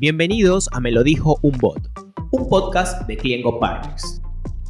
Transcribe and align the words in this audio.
Bienvenidos 0.00 0.70
a 0.72 0.80
Me 0.80 0.92
lo 0.92 1.02
dijo 1.02 1.38
un 1.42 1.58
bot, 1.58 1.78
un 2.30 2.48
podcast 2.48 3.06
de 3.06 3.18
Cliengo 3.18 3.60
Partners. 3.60 4.22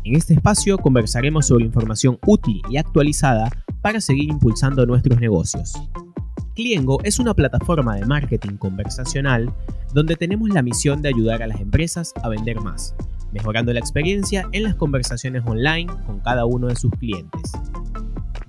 En 0.03 0.16
este 0.16 0.34
espacio 0.34 0.77
conversaremos 0.77 1.46
sobre 1.46 1.66
información 1.66 2.18
útil 2.27 2.61
y 2.68 2.79
actualizada 2.79 3.48
para 3.80 4.01
seguir 4.01 4.29
impulsando 4.29 4.84
nuestros 4.87 5.20
negocios. 5.20 5.74
Cliengo 6.56 6.98
es 7.05 7.20
una 7.20 7.32
plataforma 7.32 7.95
de 7.95 8.06
marketing 8.06 8.56
conversacional 8.56 9.55
donde 9.95 10.16
tenemos 10.16 10.48
la 10.48 10.62
misión 10.62 11.01
de 11.01 11.11
ayudar 11.11 11.45
a 11.45 11.47
las 11.47 11.60
empresas 11.60 12.12
a 12.24 12.28
vender 12.28 12.60
más, 12.60 12.97
mejorando 13.30 13.73
la 13.73 13.78
experiencia 13.78 14.48
en 14.51 14.65
las 14.65 14.74
conversaciones 14.74 15.45
online 15.47 15.92
con 16.06 16.19
cada 16.19 16.45
uno 16.45 16.66
de 16.66 16.74
sus 16.74 16.91
clientes. 16.98 17.52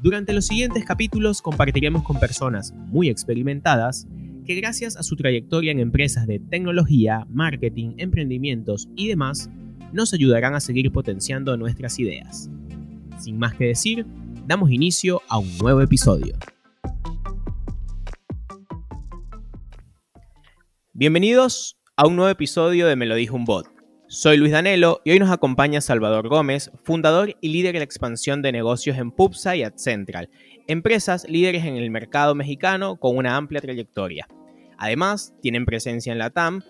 Durante 0.02 0.34
los 0.34 0.48
siguientes 0.48 0.84
capítulos 0.84 1.44
compartiremos 1.44 2.02
con 2.02 2.20
personas 2.20 2.74
muy 2.88 3.08
experimentadas 3.08 4.08
que 4.46 4.56
gracias 4.56 4.98
a 4.98 5.04
su 5.04 5.16
trayectoria 5.16 5.72
en 5.72 5.80
empresas 5.80 6.28
de 6.28 6.40
tecnología, 6.40 7.26
marketing, 7.30 7.94
emprendimientos 7.98 8.88
y 8.96 9.08
demás, 9.08 9.50
nos 9.94 10.14
ayudarán 10.14 10.56
a 10.56 10.60
seguir 10.60 10.92
potenciando 10.92 11.56
nuestras 11.58 12.00
ideas. 12.00 12.50
Sin 13.20 13.38
más 13.38 13.54
que 13.56 13.66
decir, 13.66 14.06
damos 14.48 14.72
inicio 14.72 15.22
a 15.30 15.38
un 15.38 15.58
nuevo 15.58 15.82
episodio. 15.82 16.36
Bienvenidos 20.94 21.78
a 21.96 22.08
un 22.08 22.16
nuevo 22.16 22.32
episodio 22.32 22.88
de 22.88 22.96
Me 22.96 23.06
lo 23.06 23.16
dijo 23.16 23.36
un 23.36 23.46
bot. 23.46 23.68
Soy 24.08 24.36
Luis 24.36 24.52
Danelo 24.52 25.02
y 25.06 25.12
hoy 25.12 25.20
nos 25.20 25.32
acompaña 25.32 25.80
Salvador 25.80 26.28
Gómez, 26.28 26.70
fundador 26.84 27.38
y 27.40 27.50
líder 27.50 27.74
de 27.74 27.80
la 27.80 27.86
expansión 27.86 28.42
de 28.42 28.52
negocios 28.52 28.98
en 28.98 29.12
Pupsa 29.12 29.56
y 29.56 29.64
AdCentral, 29.64 30.30
empresas 30.68 31.26
líderes 31.28 31.66
en 31.66 31.76
el 31.76 31.90
mercado 31.92 32.36
mexicano 32.36 32.98
con 32.98 33.18
una 33.18 33.36
amplia 33.36 33.62
trayectoria. 33.62 34.28
Además, 34.78 35.34
tienen 35.42 35.66
presencia 35.66 36.12
en 36.12 36.20
la 36.20 36.30
TAM 36.30 36.62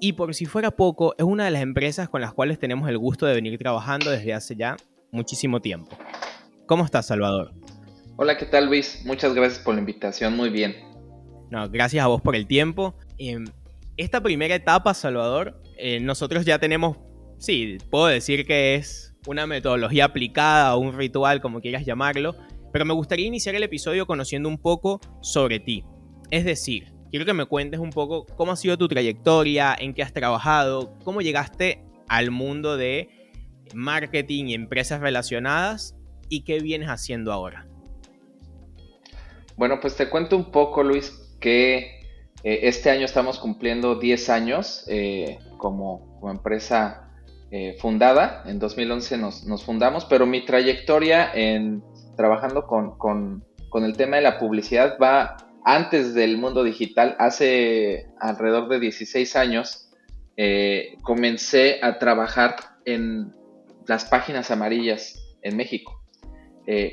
y 0.00 0.12
por 0.12 0.34
si 0.34 0.46
fuera 0.46 0.70
poco, 0.70 1.14
es 1.18 1.24
una 1.24 1.44
de 1.44 1.50
las 1.50 1.62
empresas 1.62 2.08
con 2.08 2.20
las 2.20 2.32
cuales 2.34 2.58
tenemos 2.58 2.88
el 2.88 2.98
gusto 2.98 3.26
de 3.26 3.34
venir 3.34 3.58
trabajando 3.58 4.10
desde 4.10 4.34
hace 4.34 4.56
ya 4.56 4.76
muchísimo 5.10 5.60
tiempo. 5.60 5.96
¿Cómo 6.66 6.84
estás, 6.84 7.06
Salvador? 7.06 7.52
Hola, 8.16 8.36
¿qué 8.36 8.46
tal, 8.46 8.66
Luis? 8.66 9.02
Muchas 9.04 9.34
gracias 9.34 9.62
por 9.62 9.74
la 9.74 9.80
invitación, 9.80 10.36
muy 10.36 10.50
bien. 10.50 10.76
No, 11.50 11.68
gracias 11.68 12.04
a 12.04 12.08
vos 12.08 12.20
por 12.20 12.36
el 12.36 12.46
tiempo. 12.46 12.94
Em, 13.18 13.44
esta 13.96 14.22
primera 14.22 14.54
etapa, 14.54 14.94
Salvador, 14.94 15.60
eh, 15.76 16.00
nosotros 16.00 16.44
ya 16.44 16.58
tenemos, 16.58 16.96
sí, 17.38 17.78
puedo 17.90 18.06
decir 18.06 18.46
que 18.46 18.74
es 18.74 19.14
una 19.26 19.46
metodología 19.46 20.06
aplicada 20.06 20.74
o 20.74 20.78
un 20.78 20.96
ritual, 20.96 21.40
como 21.40 21.60
quieras 21.60 21.84
llamarlo, 21.84 22.36
pero 22.74 22.84
me 22.84 22.92
gustaría 22.92 23.28
iniciar 23.28 23.54
el 23.54 23.62
episodio 23.62 24.04
conociendo 24.04 24.48
un 24.48 24.58
poco 24.58 25.00
sobre 25.20 25.60
ti. 25.60 25.84
Es 26.32 26.44
decir, 26.44 26.92
quiero 27.08 27.24
que 27.24 27.32
me 27.32 27.46
cuentes 27.46 27.78
un 27.78 27.90
poco 27.90 28.26
cómo 28.34 28.50
ha 28.50 28.56
sido 28.56 28.76
tu 28.76 28.88
trayectoria, 28.88 29.76
en 29.78 29.94
qué 29.94 30.02
has 30.02 30.12
trabajado, 30.12 30.98
cómo 31.04 31.20
llegaste 31.20 31.84
al 32.08 32.32
mundo 32.32 32.76
de 32.76 33.10
marketing 33.76 34.46
y 34.46 34.54
empresas 34.54 35.00
relacionadas 35.00 35.94
y 36.28 36.42
qué 36.42 36.58
vienes 36.58 36.88
haciendo 36.88 37.32
ahora. 37.32 37.68
Bueno, 39.56 39.78
pues 39.80 39.94
te 39.94 40.10
cuento 40.10 40.36
un 40.36 40.50
poco, 40.50 40.82
Luis, 40.82 41.12
que 41.38 42.00
eh, 42.42 42.58
este 42.64 42.90
año 42.90 43.04
estamos 43.04 43.38
cumpliendo 43.38 44.00
10 44.00 44.30
años 44.30 44.84
eh, 44.88 45.38
como, 45.58 46.18
empresa 46.28 47.08
eh, 47.52 47.76
fundada. 47.78 48.42
En 48.46 48.58
2011 48.58 49.16
nos, 49.18 49.64
fundamos, 49.64 50.06
pero 50.06 50.26
mi 50.26 50.44
trayectoria 50.44 51.30
en 51.32 51.84
trabajando 52.16 52.66
con, 52.66 53.44
el 53.74 53.96
tema 53.96 54.16
de 54.16 54.22
la 54.22 54.38
publicidad 54.38 54.96
va 55.02 55.36
antes 55.64 56.14
del 56.14 56.38
mundo 56.38 56.62
digital. 56.62 57.16
Hace 57.18 58.06
alrededor 58.20 58.68
de 58.68 58.80
16 58.80 59.36
años 59.36 59.90
comencé 61.02 61.78
a 61.82 61.98
trabajar 61.98 62.56
en 62.84 63.32
las 63.86 64.04
páginas 64.04 64.50
amarillas 64.50 65.14
en 65.42 65.56
México. 65.56 66.02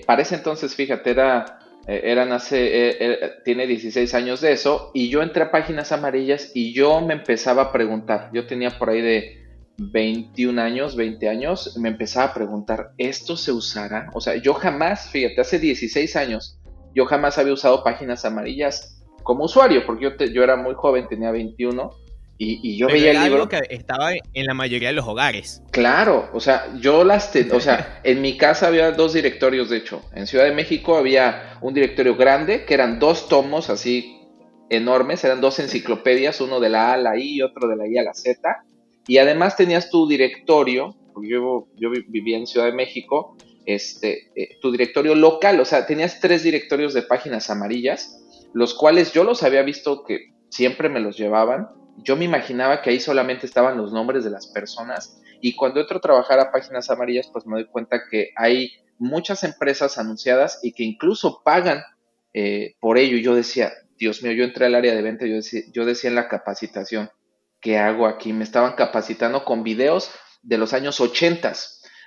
para 0.05 0.21
ese 0.21 0.35
entonces, 0.35 0.75
fíjate, 0.75 1.11
era 1.11 1.61
eh, 1.87 2.01
eran 2.03 2.31
hace, 2.31 2.89
eh, 2.89 2.97
eh, 2.99 3.31
tiene 3.43 3.65
16 3.65 4.13
años 4.13 4.41
de 4.41 4.51
eso, 4.51 4.91
y 4.93 5.09
yo 5.09 5.23
entré 5.23 5.43
a 5.43 5.51
páginas 5.51 5.91
amarillas 5.91 6.51
y 6.53 6.73
yo 6.73 7.01
me 7.01 7.15
empezaba 7.15 7.63
a 7.63 7.71
preguntar, 7.71 8.29
yo 8.33 8.45
tenía 8.45 8.77
por 8.77 8.89
ahí 8.89 9.01
de 9.01 9.40
21 9.89 10.61
años, 10.61 10.95
20 10.95 11.27
años, 11.27 11.75
me 11.77 11.89
empezaba 11.89 12.27
a 12.27 12.33
preguntar, 12.33 12.91
¿esto 12.97 13.35
se 13.35 13.51
usará? 13.51 14.11
O 14.13 14.21
sea, 14.21 14.35
yo 14.35 14.53
jamás, 14.53 15.09
fíjate, 15.09 15.41
hace 15.41 15.57
16 15.57 16.15
años, 16.15 16.59
yo 16.93 17.05
jamás 17.05 17.39
había 17.39 17.53
usado 17.53 17.83
páginas 17.83 18.23
amarillas 18.23 19.01
como 19.23 19.45
usuario, 19.45 19.85
porque 19.85 20.03
yo, 20.03 20.25
yo 20.25 20.43
era 20.43 20.55
muy 20.55 20.75
joven, 20.75 21.07
tenía 21.07 21.31
21, 21.31 21.89
y, 22.43 22.75
yo 22.75 22.87
veía 22.87 23.11
el 23.11 23.23
libro. 23.23 23.47
que 23.47 23.59
estaba 23.69 24.13
en 24.13 24.45
la 24.47 24.55
mayoría 24.55 24.87
de 24.87 24.95
los 24.95 25.07
hogares. 25.07 25.61
Claro, 25.69 26.27
o 26.33 26.39
sea, 26.39 26.73
yo 26.79 27.03
las. 27.03 27.31
o 27.51 27.59
sea, 27.59 27.99
en 28.03 28.19
mi 28.19 28.35
casa 28.35 28.65
había 28.65 28.91
dos 28.93 29.13
directorios, 29.13 29.69
de 29.69 29.77
hecho. 29.77 30.01
En 30.15 30.25
Ciudad 30.25 30.45
de 30.45 30.51
México 30.51 30.97
había 30.97 31.59
un 31.61 31.75
directorio 31.75 32.15
grande, 32.15 32.65
que 32.65 32.73
eran 32.73 32.97
dos 32.97 33.29
tomos 33.29 33.69
así 33.69 34.17
enormes, 34.71 35.23
eran 35.23 35.39
dos 35.39 35.59
enciclopedias, 35.59 36.41
uno 36.41 36.59
de 36.59 36.69
la 36.69 36.89
A 36.89 36.93
a 36.93 36.97
la 36.97 37.15
I 37.15 37.35
y 37.35 37.41
otro 37.43 37.67
de 37.67 37.75
la 37.75 37.87
I 37.87 37.99
a 37.99 38.03
la 38.03 38.13
Z. 38.15 38.63
Y 39.07 39.17
además 39.17 39.55
tenías 39.55 39.89
tu 39.89 40.07
directorio, 40.07 40.95
yo, 41.21 41.67
yo 41.75 41.89
vivía 42.07 42.37
en 42.37 42.47
Ciudad 42.47 42.67
de 42.67 42.73
México, 42.73 43.35
este, 43.65 44.31
eh, 44.35 44.57
tu 44.61 44.71
directorio 44.71 45.15
local, 45.15 45.59
o 45.59 45.65
sea, 45.65 45.85
tenías 45.85 46.19
tres 46.19 46.43
directorios 46.43 46.93
de 46.93 47.03
páginas 47.03 47.49
amarillas, 47.49 48.19
los 48.53 48.73
cuales 48.73 49.13
yo 49.13 49.23
los 49.23 49.43
había 49.43 49.61
visto 49.61 50.03
que 50.03 50.33
siempre 50.49 50.89
me 50.89 50.99
los 50.99 51.17
llevaban 51.17 51.69
yo 51.97 52.15
me 52.15 52.25
imaginaba 52.25 52.81
que 52.81 52.89
ahí 52.89 52.99
solamente 52.99 53.45
estaban 53.45 53.77
los 53.77 53.91
nombres 53.91 54.23
de 54.23 54.29
las 54.29 54.47
personas 54.47 55.21
y 55.41 55.55
cuando 55.55 55.81
entro 55.81 55.97
a 55.97 56.01
trabajar 56.01 56.39
a 56.39 56.51
páginas 56.51 56.89
amarillas, 56.89 57.29
pues 57.31 57.45
me 57.45 57.55
doy 57.55 57.65
cuenta 57.65 58.03
que 58.09 58.31
hay 58.35 58.71
muchas 58.97 59.43
empresas 59.43 59.97
anunciadas 59.97 60.59
y 60.61 60.73
que 60.73 60.83
incluso 60.83 61.41
pagan 61.43 61.81
eh, 62.33 62.75
por 62.79 62.97
ello. 62.97 63.17
Yo 63.17 63.35
decía, 63.35 63.71
Dios 63.97 64.21
mío, 64.21 64.33
yo 64.33 64.43
entré 64.43 64.65
al 64.65 64.75
área 64.75 64.93
de 64.93 65.01
venta, 65.01 65.25
yo 65.25 65.35
decía, 65.35 65.61
yo 65.71 65.85
decía 65.85 66.09
en 66.09 66.15
la 66.15 66.27
capacitación, 66.27 67.09
¿qué 67.61 67.77
hago 67.77 68.07
aquí? 68.07 68.33
Me 68.33 68.43
estaban 68.43 68.73
capacitando 68.73 69.45
con 69.45 69.63
videos 69.63 70.11
de 70.41 70.57
los 70.57 70.73
años 70.73 70.99
80, 70.99 71.53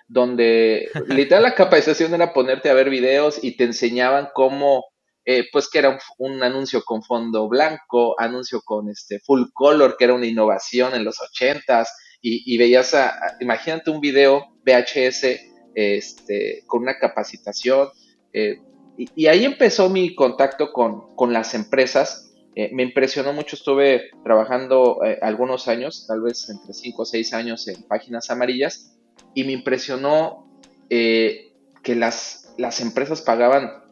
donde 0.09 0.91
literal 1.09 1.45
la 1.45 1.55
capacitación 1.55 2.15
era 2.15 2.33
ponerte 2.33 2.69
a 2.71 2.75
ver 2.75 2.91
videos 2.91 3.43
y 3.43 3.57
te 3.57 3.65
enseñaban 3.65 4.29
cómo 4.35 4.85
eh, 5.27 5.45
pues 5.51 5.71
que 5.71 5.79
era 5.79 5.99
un, 6.19 6.43
anuncio 6.43 6.83
con 6.85 7.03
fondo 7.03 7.49
blanco, 7.49 8.15
anuncio 8.21 8.61
con 8.63 8.91
este 8.91 9.21
full 9.21 9.45
color, 9.55 9.97
que 9.97 10.05
era 10.05 10.15
una 10.15 10.27
innovación 10.27 10.95
en 10.95 11.05
los 11.05 11.19
ochentas, 11.21 11.97
y, 12.27 12.57
veías 12.57 12.95
a, 12.95 13.37
imagínate 13.41 13.91
un 13.91 14.01
video 14.01 14.47
VHS 14.65 15.27
este, 15.75 16.63
con 16.67 16.83
una 16.83 16.99
capacitación, 16.99 17.89
eh, 18.33 18.61
y, 18.97 19.27
ahí 19.27 19.45
empezó 19.45 19.89
mi 19.91 20.15
contacto 20.15 20.73
con, 20.73 21.15
con 21.17 21.33
las 21.33 21.55
empresas, 21.55 22.34
eh, 22.55 22.71
me 22.73 22.83
impresionó 22.83 23.33
mucho, 23.33 23.57
estuve 23.57 24.11
trabajando 24.23 25.01
algunos 25.23 25.69
años, 25.69 26.07
tal 26.07 26.23
vez 26.23 26.49
entre 26.49 26.73
5 26.73 27.03
o 27.03 27.05
6 27.05 27.35
años 27.35 27.69
en 27.69 27.83
páginas 27.85 28.31
amarillas, 28.31 28.97
y 29.35 29.45
me 29.45 29.53
impresionó 29.53 30.49
que 30.89 31.95
las, 31.97 32.55
las 32.57 32.81
empresas 32.81 33.23
pagaban 33.23 33.85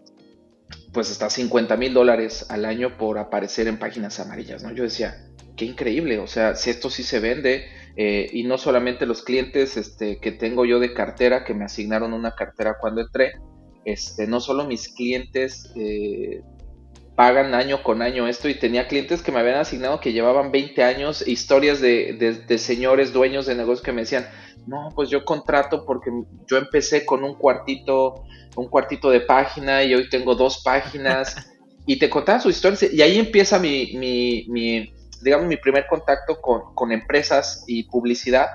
pues 0.92 1.10
hasta 1.10 1.30
50 1.30 1.76
mil 1.76 1.94
dólares 1.94 2.46
al 2.50 2.64
año 2.64 2.96
por 2.96 3.18
aparecer 3.18 3.66
en 3.66 3.78
páginas 3.78 4.20
amarillas, 4.20 4.62
¿no? 4.62 4.72
Yo 4.72 4.84
decía, 4.84 5.26
qué 5.56 5.64
increíble, 5.64 6.18
o 6.18 6.26
sea, 6.26 6.54
si 6.54 6.70
esto 6.70 6.90
sí 6.90 7.02
se 7.02 7.20
vende, 7.20 7.64
eh, 7.96 8.28
y 8.32 8.44
no 8.44 8.58
solamente 8.58 9.06
los 9.06 9.22
clientes 9.22 9.76
este, 9.76 10.18
que 10.18 10.32
tengo 10.32 10.64
yo 10.64 10.80
de 10.80 10.92
cartera, 10.92 11.44
que 11.44 11.54
me 11.54 11.64
asignaron 11.64 12.12
una 12.12 12.34
cartera 12.34 12.76
cuando 12.80 13.00
entré, 13.00 13.32
este, 13.84 14.26
no 14.26 14.40
solo 14.40 14.66
mis 14.66 14.88
clientes 14.88 15.72
eh, 15.76 16.42
pagan 17.14 17.54
año 17.54 17.82
con 17.82 18.02
año 18.02 18.26
esto, 18.26 18.48
y 18.48 18.54
tenía 18.54 18.88
clientes 18.88 19.22
que 19.22 19.32
me 19.32 19.40
habían 19.40 19.56
asignado 19.56 20.00
que 20.00 20.12
llevaban 20.12 20.50
20 20.50 20.82
años, 20.82 21.26
historias 21.26 21.80
de, 21.80 22.14
de 22.46 22.58
señores 22.58 23.12
dueños 23.12 23.46
de 23.46 23.54
negocios 23.54 23.84
que 23.84 23.92
me 23.92 24.02
decían, 24.02 24.26
no, 24.66 24.90
pues 24.94 25.10
yo 25.10 25.24
contrato 25.24 25.84
porque 25.84 26.10
yo 26.46 26.56
empecé 26.56 27.04
con 27.04 27.24
un 27.24 27.34
cuartito 27.34 28.24
un 28.56 28.68
cuartito 28.68 29.10
de 29.10 29.20
página 29.20 29.82
y 29.82 29.94
hoy 29.94 30.08
tengo 30.08 30.34
dos 30.34 30.62
páginas. 30.62 31.48
y 31.86 31.98
te 31.98 32.08
contaban 32.08 32.40
sus 32.40 32.54
historias 32.54 32.92
y 32.92 33.02
ahí 33.02 33.18
empieza 33.18 33.58
mi, 33.58 33.94
mi, 33.96 34.94
digamos, 35.20 35.48
mi 35.48 35.56
primer 35.56 35.86
contacto 35.88 36.40
con, 36.40 36.92
empresas 36.92 37.64
y 37.66 37.84
publicidad. 37.84 38.46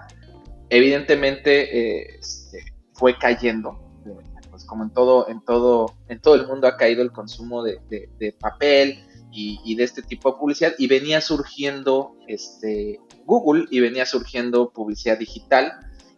Evidentemente 0.69 1.77
eh, 1.77 2.17
este, 2.19 2.73
fue 2.93 3.17
cayendo. 3.17 3.86
Pues 4.57 4.65
como 4.65 4.85
en 4.85 4.89
todo, 4.89 5.29
en 5.29 5.41
todo, 5.41 5.93
en 6.07 6.19
todo 6.19 6.33
el 6.33 6.47
mundo 6.47 6.65
ha 6.65 6.77
caído 6.77 7.03
el 7.03 7.11
consumo 7.11 7.61
de, 7.61 7.79
papel 8.39 9.05
y, 9.31 9.75
de 9.75 9.83
este 9.83 10.01
tipo 10.01 10.31
de 10.31 10.39
publicidad 10.39 10.73
y 10.79 10.87
venía 10.87 11.21
surgiendo 11.21 12.15
este 12.25 12.99
Google 13.27 13.65
y 13.69 13.81
venía 13.81 14.07
surgiendo 14.07 14.71
publicidad 14.71 15.19
digital 15.19 15.73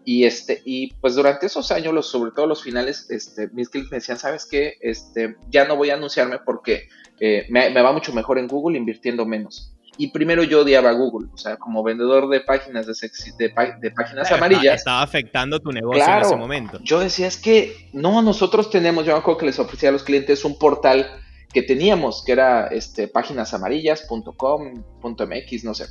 y, 0.05 0.23
este, 0.23 0.61
y 0.63 0.93
pues 1.01 1.15
durante 1.15 1.47
esos 1.47 1.69
años, 1.73 1.93
los, 1.93 2.09
sobre 2.09 2.31
todo 2.31 2.47
los 2.47 2.63
finales, 2.63 3.07
este, 3.09 3.49
mis 3.49 3.67
clientes 3.67 3.91
me 3.91 3.97
decían, 3.97 4.17
¿sabes 4.17 4.45
qué? 4.45 4.75
Este, 4.79 5.35
ya 5.49 5.67
no 5.67 5.75
voy 5.75 5.89
a 5.89 5.95
anunciarme 5.95 6.39
porque 6.39 6.87
eh, 7.19 7.45
me, 7.49 7.73
va 7.81 7.91
mucho 7.91 8.13
mejor 8.13 8.39
en 8.39 8.47
Google 8.47 8.77
invirtiendo 8.77 9.25
menos. 9.25 9.75
Y 10.01 10.11
primero 10.11 10.43
yo 10.43 10.61
odiaba 10.61 10.91
a 10.91 10.93
Google, 10.93 11.27
o 11.33 11.37
sea, 11.37 11.57
como 11.57 11.83
vendedor 11.83 12.29
de 12.29 12.39
páginas 12.39 12.87
de, 12.87 12.93
de, 13.37 13.49
páginas 13.91 14.31
amarillas. 14.31 14.77
Estaba 14.77 15.01
afectando 15.01 15.59
tu 15.59 15.73
negocio 15.73 16.01
en 16.01 16.21
ese 16.21 16.37
momento. 16.37 16.79
Yo 16.81 17.01
decía, 17.01 17.27
es 17.27 17.35
que 17.35 17.89
no, 17.91 18.21
nosotros 18.21 18.69
tenemos, 18.69 19.05
yo 19.05 19.11
me 19.11 19.19
acuerdo 19.19 19.39
que 19.39 19.47
les 19.47 19.59
ofrecía 19.59 19.89
a 19.89 19.91
los 19.91 20.03
clientes 20.03 20.45
un 20.45 20.57
portal 20.57 21.05
que 21.51 21.63
teníamos, 21.63 22.23
que 22.25 22.31
era 22.31 22.67
este, 22.67 23.09
páginasamarillas.com.mx, 23.09 25.63
no 25.65 25.73
sé. 25.73 25.87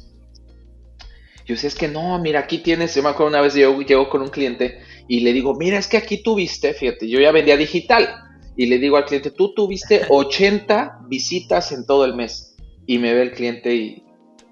Yo 1.44 1.54
decía, 1.54 1.68
es 1.68 1.74
que 1.74 1.88
no, 1.88 2.18
mira, 2.18 2.40
aquí 2.40 2.60
tienes, 2.60 2.94
yo 2.94 3.02
me 3.02 3.10
acuerdo 3.10 3.28
una 3.28 3.42
vez 3.42 3.52
yo 3.52 3.78
llego 3.82 4.08
con 4.08 4.22
un 4.22 4.28
cliente 4.28 4.80
y 5.06 5.20
le 5.20 5.34
digo, 5.34 5.54
mira, 5.54 5.76
es 5.76 5.86
que 5.86 5.98
aquí 5.98 6.22
tuviste, 6.22 6.72
fíjate, 6.72 7.10
yo 7.10 7.20
ya 7.20 7.30
vendía 7.30 7.58
digital. 7.58 8.08
Y 8.56 8.68
le 8.68 8.78
digo 8.78 8.96
al 8.96 9.04
cliente, 9.04 9.32
tú 9.32 9.52
tuviste 9.52 10.06
80 10.08 11.00
visitas 11.08 11.72
en 11.72 11.84
todo 11.84 12.06
el 12.06 12.14
mes 12.14 12.47
y 12.88 12.98
me 12.98 13.12
ve 13.14 13.22
el 13.22 13.32
cliente 13.32 13.74
y 13.74 14.02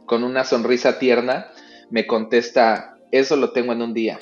con 0.05 0.23
una 0.23 0.45
sonrisa 0.45 1.01
tierna 1.01 1.51
me 1.91 2.07
contesta, 2.07 2.99
eso 3.11 3.35
lo 3.35 3.51
tengo 3.51 3.73
en 3.73 3.81
un 3.81 3.95
día 3.95 4.19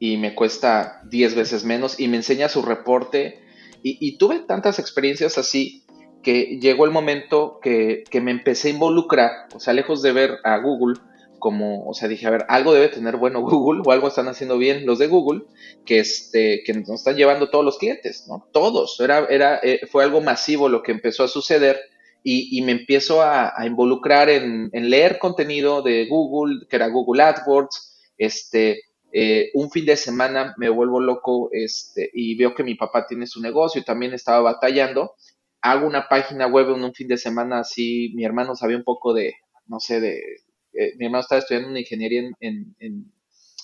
y 0.00 0.16
me 0.16 0.34
cuesta 0.34 1.00
10 1.08 1.36
veces 1.36 1.64
menos 1.64 1.98
y 2.00 2.08
me 2.08 2.16
enseña 2.16 2.48
su 2.48 2.62
reporte. 2.62 3.40
Y, 3.86 4.16
tuve 4.16 4.38
tantas 4.40 4.78
experiencias 4.78 5.36
así 5.36 5.84
que 6.22 6.58
llegó 6.58 6.86
el 6.86 6.90
momento 6.90 7.60
que, 7.62 8.04
me 8.22 8.30
empecé 8.30 8.68
a 8.68 8.72
involucrar, 8.72 9.30
o 9.54 9.60
sea, 9.60 9.74
lejos 9.74 10.00
de 10.02 10.12
ver 10.12 10.38
a 10.42 10.58
Google 10.58 10.98
como, 11.38 11.86
o 11.86 11.92
sea, 11.92 12.08
dije, 12.08 12.26
a 12.26 12.30
ver, 12.30 12.46
algo 12.48 12.72
debe 12.72 12.88
tener 12.88 13.18
bueno 13.18 13.42
Google 13.42 13.82
o 13.84 13.92
algo 13.92 14.08
están 14.08 14.28
haciendo 14.28 14.56
bien 14.56 14.86
los 14.86 14.98
de 14.98 15.06
Google, 15.06 15.42
que, 15.84 16.00
este, 16.00 16.62
que 16.64 16.72
nos 16.72 16.88
están 16.88 17.16
llevando 17.16 17.50
todos 17.50 17.64
los 17.64 17.76
clientes, 17.76 18.24
¿no? 18.26 18.48
Todos, 18.52 18.98
era, 19.00 19.26
era, 19.28 19.60
eh, 19.62 19.82
fue 19.92 20.02
algo 20.02 20.22
masivo 20.22 20.70
lo 20.70 20.82
que 20.82 20.92
empezó 20.92 21.22
a 21.22 21.28
suceder 21.28 21.78
y, 22.26 22.62
me 22.62 22.72
empiezo 22.72 23.20
a, 23.22 23.52
involucrar 23.66 24.30
en, 24.30 24.70
leer 24.72 25.18
contenido 25.18 25.82
de 25.82 26.06
Google, 26.06 26.66
que 26.68 26.76
era 26.76 26.88
Google 26.88 27.22
AdWords, 27.22 27.98
este, 28.16 28.80
eh, 29.12 29.50
un 29.52 29.70
fin 29.70 29.84
de 29.84 29.96
semana 29.96 30.54
me 30.56 30.70
vuelvo 30.70 31.00
loco 31.00 31.50
este, 31.52 32.10
y 32.14 32.34
veo 32.36 32.54
que 32.54 32.64
mi 32.64 32.76
papá 32.76 33.06
tiene 33.06 33.26
su 33.26 33.42
negocio 33.42 33.80
y 33.80 33.84
también 33.84 34.14
estaba 34.14 34.40
batallando. 34.40 35.12
Hago 35.60 35.86
una 35.86 36.08
página 36.08 36.46
web 36.46 36.70
en 36.70 36.82
un 36.82 36.94
fin 36.94 37.08
de 37.08 37.18
semana 37.18 37.60
así, 37.60 38.12
mi 38.14 38.24
hermano 38.24 38.56
sabía 38.56 38.78
un 38.78 38.84
poco 38.84 39.12
de, 39.12 39.34
no 39.66 39.78
sé, 39.78 40.00
de, 40.00 40.18
eh, 40.72 40.94
mi 40.96 41.04
hermano 41.04 41.20
estaba 41.20 41.40
estudiando 41.40 41.68
una 41.68 41.80
ingeniería 41.80 42.22
en, 42.40 42.74
en, 42.78 43.12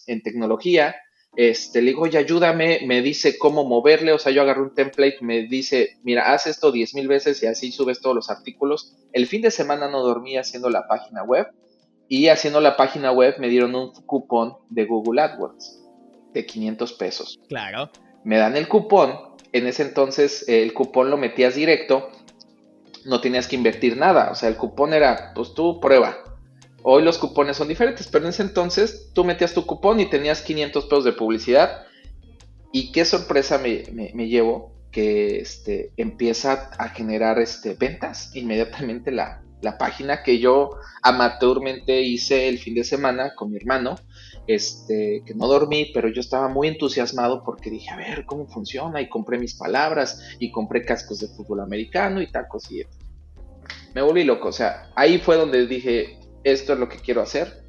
en 0.06 0.22
tecnología 0.22 0.94
este, 1.36 1.80
le 1.80 1.90
digo, 1.90 2.02
oye, 2.02 2.18
ayúdame, 2.18 2.80
me 2.86 3.02
dice 3.02 3.38
cómo 3.38 3.64
moverle, 3.64 4.12
o 4.12 4.18
sea, 4.18 4.32
yo 4.32 4.42
agarré 4.42 4.62
un 4.62 4.74
template, 4.74 5.18
me 5.20 5.42
dice, 5.42 5.98
mira, 6.02 6.32
haz 6.32 6.46
esto 6.46 6.72
diez 6.72 6.94
mil 6.94 7.06
veces 7.08 7.42
y 7.42 7.46
así 7.46 7.70
subes 7.70 8.00
todos 8.00 8.16
los 8.16 8.30
artículos. 8.30 8.96
El 9.12 9.26
fin 9.26 9.42
de 9.42 9.50
semana 9.50 9.88
no 9.88 10.02
dormí 10.02 10.36
haciendo 10.36 10.70
la 10.70 10.88
página 10.88 11.22
web 11.22 11.46
y 12.08 12.28
haciendo 12.28 12.60
la 12.60 12.76
página 12.76 13.12
web 13.12 13.36
me 13.38 13.48
dieron 13.48 13.74
un 13.74 13.92
cupón 13.92 14.56
de 14.70 14.84
Google 14.86 15.22
AdWords 15.22 15.80
de 16.34 16.46
500 16.46 16.92
pesos. 16.94 17.38
Claro. 17.48 17.90
Me 18.24 18.36
dan 18.36 18.56
el 18.56 18.68
cupón, 18.68 19.14
en 19.52 19.66
ese 19.66 19.82
entonces 19.82 20.44
el 20.48 20.74
cupón 20.74 21.10
lo 21.10 21.16
metías 21.16 21.54
directo, 21.54 22.10
no 23.04 23.20
tenías 23.20 23.48
que 23.48 23.56
invertir 23.56 23.96
nada, 23.96 24.30
o 24.30 24.34
sea, 24.34 24.48
el 24.48 24.56
cupón 24.56 24.92
era, 24.92 25.32
pues 25.34 25.54
tú 25.54 25.80
prueba, 25.80 26.18
Hoy 26.82 27.02
los 27.02 27.18
cupones 27.18 27.56
son 27.56 27.68
diferentes, 27.68 28.08
pero 28.08 28.24
en 28.24 28.30
ese 28.30 28.42
entonces 28.42 29.10
tú 29.12 29.24
metías 29.24 29.52
tu 29.52 29.66
cupón 29.66 30.00
y 30.00 30.08
tenías 30.08 30.40
500 30.42 30.84
pesos 30.86 31.04
de 31.04 31.12
publicidad. 31.12 31.82
Y 32.72 32.92
qué 32.92 33.04
sorpresa 33.04 33.58
me, 33.58 33.82
llevo 34.28 34.72
que 34.90 35.38
este, 35.40 35.92
empieza 35.96 36.70
a 36.78 36.88
generar 36.88 37.38
este, 37.38 37.74
ventas 37.74 38.34
inmediatamente 38.34 39.10
la, 39.10 39.42
página 39.78 40.22
que 40.22 40.38
yo 40.38 40.70
amateurmente 41.02 42.00
hice 42.00 42.48
el 42.48 42.58
fin 42.58 42.74
de 42.74 42.82
semana 42.82 43.34
con 43.34 43.50
mi 43.50 43.58
hermano, 43.58 43.96
este, 44.46 45.22
que 45.26 45.34
no 45.34 45.48
dormí, 45.48 45.90
pero 45.92 46.08
yo 46.08 46.20
estaba 46.20 46.48
muy 46.48 46.68
entusiasmado 46.68 47.42
porque 47.44 47.70
dije, 47.70 47.90
a 47.90 47.96
ver 47.96 48.24
cómo 48.24 48.46
funciona, 48.46 49.02
y 49.02 49.10
compré 49.10 49.38
mis 49.38 49.54
palabras, 49.54 50.34
y 50.38 50.50
compré 50.50 50.82
cascos 50.82 51.20
de 51.20 51.28
fútbol 51.28 51.60
americano 51.60 52.22
y 52.22 52.26
tacos 52.32 52.72
y 52.72 52.84
me 53.94 54.02
volví 54.02 54.24
loco, 54.24 54.48
o 54.48 54.52
sea, 54.52 54.90
ahí 54.94 55.18
fue 55.18 55.36
donde 55.36 55.66
dije, 55.66 56.19
esto 56.44 56.72
es 56.72 56.78
lo 56.78 56.88
que 56.88 56.98
quiero 56.98 57.20
hacer. 57.20 57.64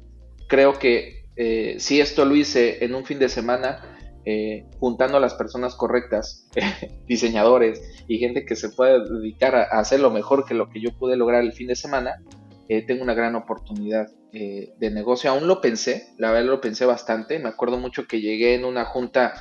Creo 0.48 0.78
que 0.78 1.24
eh, 1.36 1.76
si 1.78 2.00
esto 2.00 2.24
lo 2.24 2.36
hice 2.36 2.84
en 2.84 2.94
un 2.94 3.04
fin 3.04 3.18
de 3.18 3.28
semana, 3.28 3.98
eh, 4.24 4.64
juntando 4.78 5.16
a 5.16 5.20
las 5.20 5.34
personas 5.34 5.74
correctas, 5.74 6.48
diseñadores 7.06 7.82
y 8.06 8.18
gente 8.18 8.44
que 8.44 8.56
se 8.56 8.68
puede 8.68 9.02
dedicar 9.08 9.54
a, 9.54 9.62
hacer 9.78 10.00
lo 10.00 10.10
mejor 10.10 10.44
que 10.44 10.54
lo 10.54 10.68
que 10.68 10.80
yo 10.80 10.96
pude 10.96 11.16
lograr 11.16 11.42
el 11.42 11.52
fin 11.52 11.68
de 11.68 11.76
semana, 11.76 12.22
eh, 12.68 12.82
tengo 12.86 13.02
una 13.02 13.14
gran 13.14 13.34
oportunidad 13.34 14.08
de 14.32 14.90
negocio. 14.90 15.30
Aún 15.30 15.46
lo 15.46 15.60
pensé, 15.60 16.14
la 16.16 16.32
verdad 16.32 16.52
lo 16.52 16.60
pensé 16.62 16.86
bastante. 16.86 17.38
Me 17.38 17.50
acuerdo 17.50 17.76
mucho 17.76 18.06
que 18.06 18.22
llegué 18.22 18.54
en 18.54 18.64
una 18.64 18.86
junta 18.86 19.34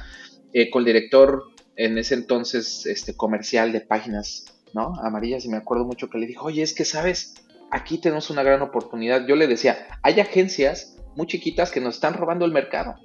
con 0.70 0.82
el 0.82 0.86
director 0.86 1.46
en 1.78 1.98
ese 1.98 2.16
entonces 2.16 2.86
este, 2.86 3.16
comercial 3.16 3.72
de 3.72 3.80
páginas 3.80 4.46
¿no? 4.74 4.94
amarillas 5.02 5.46
y 5.46 5.50
me 5.50 5.56
acuerdo 5.56 5.86
mucho 5.86 6.10
que 6.10 6.18
le 6.18 6.28
dijo, 6.28 6.48
oye, 6.48 6.62
es 6.62 6.74
que 6.74 6.86
sabes, 6.86 7.36
aquí 7.72 7.98
tenemos 7.98 8.30
una 8.30 8.44
gran 8.44 8.62
oportunidad. 8.62 9.26
Yo 9.26 9.36
le 9.36 9.48
decía, 9.48 9.88
hay 10.04 10.20
agencias 10.20 10.98
muy 11.16 11.28
chiquitas 11.28 11.72
que 11.72 11.82
nos 11.82 11.96
están 11.96 12.14
robando 12.14 12.46
el 12.46 12.52
mercado. 12.52 12.96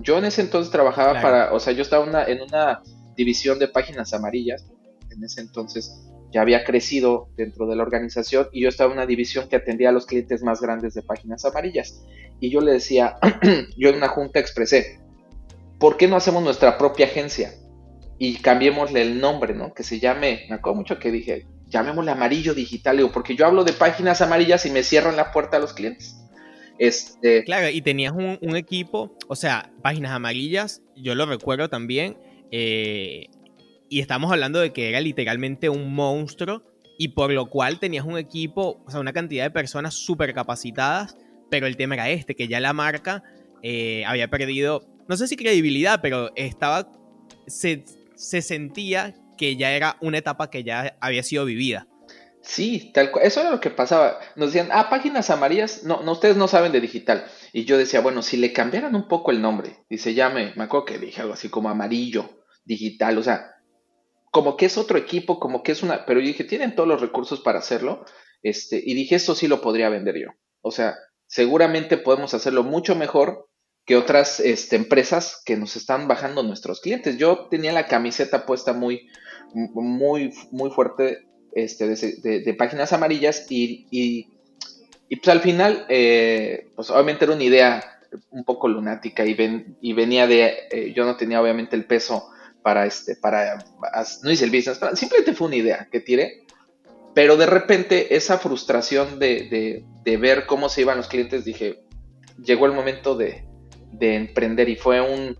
Yo 0.00 0.18
en 0.18 0.24
ese 0.24 0.42
entonces 0.42 0.72
trabajaba 0.72 1.20
para, 1.20 1.52
o 1.52 1.60
sea, 1.60 1.72
yo 1.72 1.82
estaba 1.82 2.24
en 2.26 2.42
una 2.42 2.82
división 3.16 3.58
de 3.58 3.68
páginas 3.68 4.12
amarillas. 4.12 4.66
En 5.10 5.22
ese 5.22 5.40
entonces 5.40 6.02
ya 6.32 6.42
había 6.42 6.64
crecido 6.64 7.28
dentro 7.36 7.66
de 7.66 7.76
la 7.76 7.82
organización 7.82 8.48
y 8.52 8.62
yo 8.62 8.68
estaba 8.68 8.90
en 8.90 8.98
una 8.98 9.06
división 9.06 9.48
que 9.48 9.56
atendía 9.56 9.90
a 9.90 9.92
los 9.92 10.06
clientes 10.06 10.42
más 10.42 10.60
grandes 10.60 10.94
de 10.94 11.02
páginas 11.02 11.44
amarillas. 11.44 12.02
Y 12.40 12.50
yo 12.50 12.60
le 12.60 12.72
decía, 12.72 13.16
yo 13.78 13.88
en 13.88 13.96
una 13.96 14.08
junta 14.08 14.38
expresé, 14.38 15.00
¿por 15.78 15.96
qué 15.96 16.08
no 16.08 16.16
hacemos 16.16 16.42
nuestra 16.42 16.76
propia 16.76 17.06
agencia? 17.06 17.52
Y 18.18 18.36
cambiémosle 18.38 19.02
el 19.02 19.20
nombre, 19.20 19.54
¿no? 19.54 19.72
Que 19.74 19.82
se 19.82 20.00
llame, 20.00 20.46
me 20.48 20.56
acuerdo 20.56 20.76
mucho 20.76 20.98
que 20.98 21.10
dije, 21.10 21.46
llamémosle 21.76 22.10
amarillo 22.10 22.54
digital, 22.54 22.96
digo, 22.96 23.12
porque 23.12 23.36
yo 23.36 23.46
hablo 23.46 23.64
de 23.64 23.72
páginas 23.72 24.20
amarillas 24.20 24.64
y 24.66 24.70
me 24.70 24.82
cierran 24.82 25.16
la 25.16 25.32
puerta 25.32 25.56
a 25.56 25.60
los 25.60 25.72
clientes. 25.72 26.16
Este... 26.78 27.44
Claro, 27.44 27.68
y 27.68 27.80
tenías 27.80 28.12
un, 28.12 28.56
equipo, 28.56 29.16
o 29.28 29.36
sea, 29.36 29.70
páginas 29.82 30.12
amarillas, 30.12 30.82
yo 30.94 31.14
lo 31.14 31.26
recuerdo 31.26 31.68
también, 31.68 32.16
eh, 32.50 33.26
y 33.88 34.00
estamos 34.00 34.32
hablando 34.32 34.60
de 34.60 34.72
que 34.72 34.88
era 34.88 35.00
literalmente 35.00 35.68
un 35.68 35.94
monstruo, 35.94 36.62
y 36.98 37.08
por 37.08 37.30
lo 37.30 37.46
cual 37.46 37.78
tenías 37.78 38.06
un 38.06 38.18
equipo, 38.18 38.82
o 38.86 38.90
sea, 38.90 39.00
una 39.00 39.12
cantidad 39.12 39.44
de 39.44 39.50
personas 39.50 39.94
súper 39.94 40.32
capacitadas, 40.32 41.16
pero 41.50 41.66
el 41.66 41.76
tema 41.76 41.94
era 41.94 42.08
este, 42.08 42.34
que 42.34 42.48
ya 42.48 42.58
la 42.58 42.72
marca 42.72 43.22
eh, 43.62 44.04
había 44.06 44.28
perdido, 44.28 44.82
no 45.08 45.16
sé 45.16 45.28
si 45.28 45.36
credibilidad, 45.36 46.00
pero 46.02 46.30
estaba, 46.36 46.90
se, 47.46 47.84
se 48.14 48.40
sentía 48.40 49.14
que 49.36 49.56
ya 49.56 49.72
era 49.72 49.96
una 50.00 50.18
etapa 50.18 50.50
que 50.50 50.64
ya 50.64 50.96
había 51.00 51.22
sido 51.22 51.44
vivida. 51.44 51.86
Sí, 52.46 52.92
tal 52.94 53.10
cual. 53.10 53.26
Eso 53.26 53.40
era 53.40 53.50
lo 53.50 53.60
que 53.60 53.70
pasaba. 53.70 54.20
Nos 54.36 54.52
decían, 54.52 54.68
ah, 54.72 54.88
páginas 54.88 55.30
amarillas. 55.30 55.82
No, 55.82 56.02
no, 56.02 56.12
ustedes 56.12 56.36
no 56.36 56.46
saben 56.46 56.70
de 56.70 56.80
digital. 56.80 57.26
Y 57.52 57.64
yo 57.64 57.76
decía, 57.76 58.00
bueno, 58.00 58.22
si 58.22 58.36
le 58.36 58.52
cambiaran 58.52 58.94
un 58.94 59.08
poco 59.08 59.32
el 59.32 59.42
nombre, 59.42 59.84
dice, 59.90 60.14
ya 60.14 60.28
me, 60.28 60.54
me 60.54 60.64
acuerdo 60.64 60.86
que 60.86 60.98
dije 60.98 61.22
algo 61.22 61.34
así 61.34 61.48
como 61.48 61.68
amarillo, 61.68 62.44
digital, 62.64 63.18
o 63.18 63.22
sea, 63.22 63.56
como 64.30 64.56
que 64.56 64.66
es 64.66 64.78
otro 64.78 64.96
equipo, 64.96 65.40
como 65.40 65.64
que 65.64 65.72
es 65.72 65.82
una. 65.82 66.06
Pero 66.06 66.20
yo 66.20 66.26
dije, 66.26 66.44
tienen 66.44 66.76
todos 66.76 66.88
los 66.88 67.00
recursos 67.00 67.40
para 67.40 67.58
hacerlo. 67.58 68.04
Este, 68.42 68.80
y 68.84 68.94
dije, 68.94 69.16
eso 69.16 69.34
sí 69.34 69.48
lo 69.48 69.60
podría 69.60 69.88
vender 69.88 70.16
yo. 70.16 70.28
O 70.60 70.70
sea, 70.70 70.96
seguramente 71.26 71.98
podemos 71.98 72.32
hacerlo 72.32 72.62
mucho 72.62 72.94
mejor 72.94 73.48
que 73.86 73.96
otras 73.96 74.40
este, 74.40 74.74
empresas 74.74 75.40
que 75.46 75.56
nos 75.56 75.76
están 75.76 76.08
bajando 76.08 76.42
nuestros 76.42 76.80
clientes. 76.80 77.16
Yo 77.18 77.46
tenía 77.48 77.72
la 77.72 77.86
camiseta 77.86 78.44
puesta 78.44 78.72
muy, 78.72 79.08
muy, 79.54 80.34
muy 80.50 80.70
fuerte 80.70 81.24
este, 81.52 81.86
de, 81.86 82.54
páginas 82.54 82.92
amarillas 82.92 83.46
y, 83.48 83.86
y, 83.90 85.16
pues 85.16 85.28
al 85.28 85.40
final, 85.40 85.86
eh, 85.88 86.68
pues 86.74 86.90
obviamente 86.90 87.24
era 87.24 87.34
una 87.34 87.44
idea 87.44 88.00
un 88.30 88.44
poco 88.44 88.66
lunática 88.66 89.24
y, 89.24 89.34
ven, 89.34 89.76
y 89.80 89.92
venía 89.92 90.26
de, 90.26 90.54
eh, 90.70 90.92
yo 90.94 91.04
no 91.04 91.16
tenía 91.16 91.40
obviamente 91.40 91.76
el 91.76 91.86
peso 91.86 92.28
para, 92.62 92.86
este, 92.86 93.14
para, 93.14 93.64
no 94.22 94.30
hice 94.32 94.44
el 94.44 94.50
business, 94.50 94.80
simplemente 94.94 95.32
fue 95.32 95.46
una 95.46 95.56
idea 95.56 95.88
que 95.92 96.00
tiré, 96.00 96.44
pero 97.14 97.36
de 97.36 97.46
repente 97.46 98.16
esa 98.16 98.38
frustración 98.38 99.20
de, 99.20 99.84
de 100.02 100.16
ver 100.16 100.46
cómo 100.46 100.68
se 100.68 100.80
iban 100.80 100.96
los 100.96 101.06
clientes, 101.06 101.44
dije, 101.44 101.84
llegó 102.42 102.66
el 102.66 102.72
momento 102.72 103.16
de, 103.16 103.45
de 103.98 104.14
emprender 104.14 104.68
y 104.68 104.76
fue 104.76 105.00
un, 105.00 105.36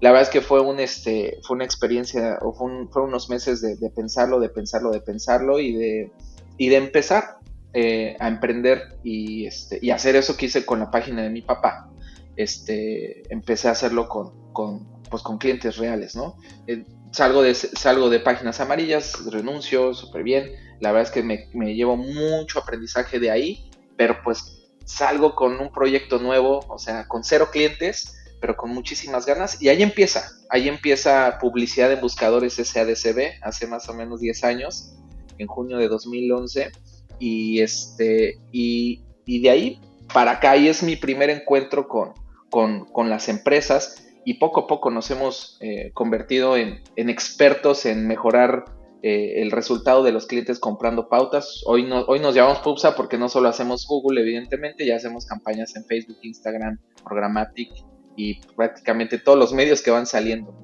la 0.00 0.10
verdad 0.10 0.22
es 0.22 0.28
que 0.28 0.40
fue 0.40 0.60
un, 0.60 0.80
este, 0.80 1.38
fue 1.42 1.56
una 1.56 1.64
experiencia, 1.64 2.38
o 2.42 2.52
fue 2.52 3.02
unos 3.02 3.28
meses 3.30 3.60
de, 3.60 3.90
pensarlo, 3.90 4.40
de 4.40 4.48
pensarlo, 4.48 4.90
de 4.90 5.00
pensarlo 5.00 5.60
y 5.60 5.72
de, 5.72 6.12
y 6.58 6.68
de 6.68 6.76
empezar 6.76 7.38
eh, 7.72 8.16
a 8.20 8.28
emprender 8.28 8.98
y, 9.02 9.46
este, 9.46 9.78
y 9.80 9.90
hacer 9.90 10.16
eso 10.16 10.36
que 10.36 10.46
hice 10.46 10.64
con 10.64 10.80
la 10.80 10.90
página 10.90 11.22
de 11.22 11.30
mi 11.30 11.42
papá. 11.42 11.90
Este, 12.36 13.22
empecé 13.32 13.68
a 13.68 13.72
hacerlo 13.72 14.08
con, 14.08 14.52
con, 14.52 14.86
pues, 15.08 15.22
con 15.22 15.38
clientes 15.38 15.76
reales, 15.76 16.16
¿no? 16.16 16.36
Eh, 16.66 16.84
salgo, 17.12 17.42
de, 17.42 17.54
salgo 17.54 18.10
de 18.10 18.20
páginas 18.20 18.60
amarillas, 18.60 19.24
renuncio 19.30 19.94
súper 19.94 20.24
bien. 20.24 20.50
La 20.80 20.90
verdad 20.90 21.08
es 21.08 21.14
que 21.14 21.22
me, 21.22 21.48
me 21.54 21.74
llevo 21.74 21.96
mucho 21.96 22.58
aprendizaje 22.58 23.20
de 23.20 23.30
ahí 23.30 23.70
pero 23.96 24.16
pues 24.22 24.53
salgo 24.84 25.34
con 25.34 25.60
un 25.60 25.72
proyecto 25.72 26.18
nuevo, 26.18 26.64
o 26.68 26.78
sea, 26.78 27.06
con 27.08 27.24
cero 27.24 27.48
clientes, 27.50 28.16
pero 28.40 28.56
con 28.56 28.70
muchísimas 28.70 29.26
ganas. 29.26 29.60
Y 29.62 29.68
ahí 29.68 29.82
empieza, 29.82 30.30
ahí 30.50 30.68
empieza 30.68 31.38
publicidad 31.40 31.92
en 31.92 32.00
buscadores 32.00 32.54
SADCB 32.54 33.42
hace 33.42 33.66
más 33.66 33.88
o 33.88 33.94
menos 33.94 34.20
10 34.20 34.44
años, 34.44 34.96
en 35.38 35.46
junio 35.46 35.78
de 35.78 35.88
2011. 35.88 36.72
Y, 37.18 37.60
este, 37.60 38.40
y, 38.52 39.02
de 39.26 39.50
ahí 39.50 39.80
para 40.12 40.32
acá, 40.32 40.52
ahí 40.52 40.68
es 40.68 40.82
mi 40.82 40.96
primer 40.96 41.30
encuentro 41.30 41.88
con, 41.88 42.12
con, 42.50 43.08
las 43.08 43.28
empresas 43.28 44.04
y 44.24 44.34
poco 44.34 44.60
a 44.60 44.66
poco 44.66 44.90
nos 44.90 45.10
hemos 45.10 45.58
eh, 45.60 45.90
convertido 45.94 46.56
en, 46.56 46.82
expertos 46.96 47.86
en 47.86 48.06
mejorar 48.06 48.64
eh, 49.06 49.42
el 49.42 49.50
resultado 49.50 50.02
de 50.02 50.12
los 50.12 50.26
clientes 50.26 50.58
comprando 50.58 51.10
pautas. 51.10 51.60
Hoy, 51.66 51.82
no, 51.82 52.06
hoy 52.06 52.20
nos 52.20 52.34
llamamos 52.34 52.60
Pupsa 52.60 52.96
porque 52.96 53.18
no 53.18 53.28
solo 53.28 53.50
hacemos 53.50 53.86
Google, 53.86 54.22
evidentemente, 54.22 54.86
ya 54.86 54.96
hacemos 54.96 55.26
campañas 55.26 55.76
en 55.76 55.84
Facebook, 55.84 56.16
Instagram, 56.22 56.78
Programmatic 57.06 57.68
y 58.16 58.40
prácticamente 58.56 59.18
todos 59.18 59.38
los 59.38 59.52
medios 59.52 59.82
que 59.82 59.90
van 59.90 60.06
saliendo. 60.06 60.58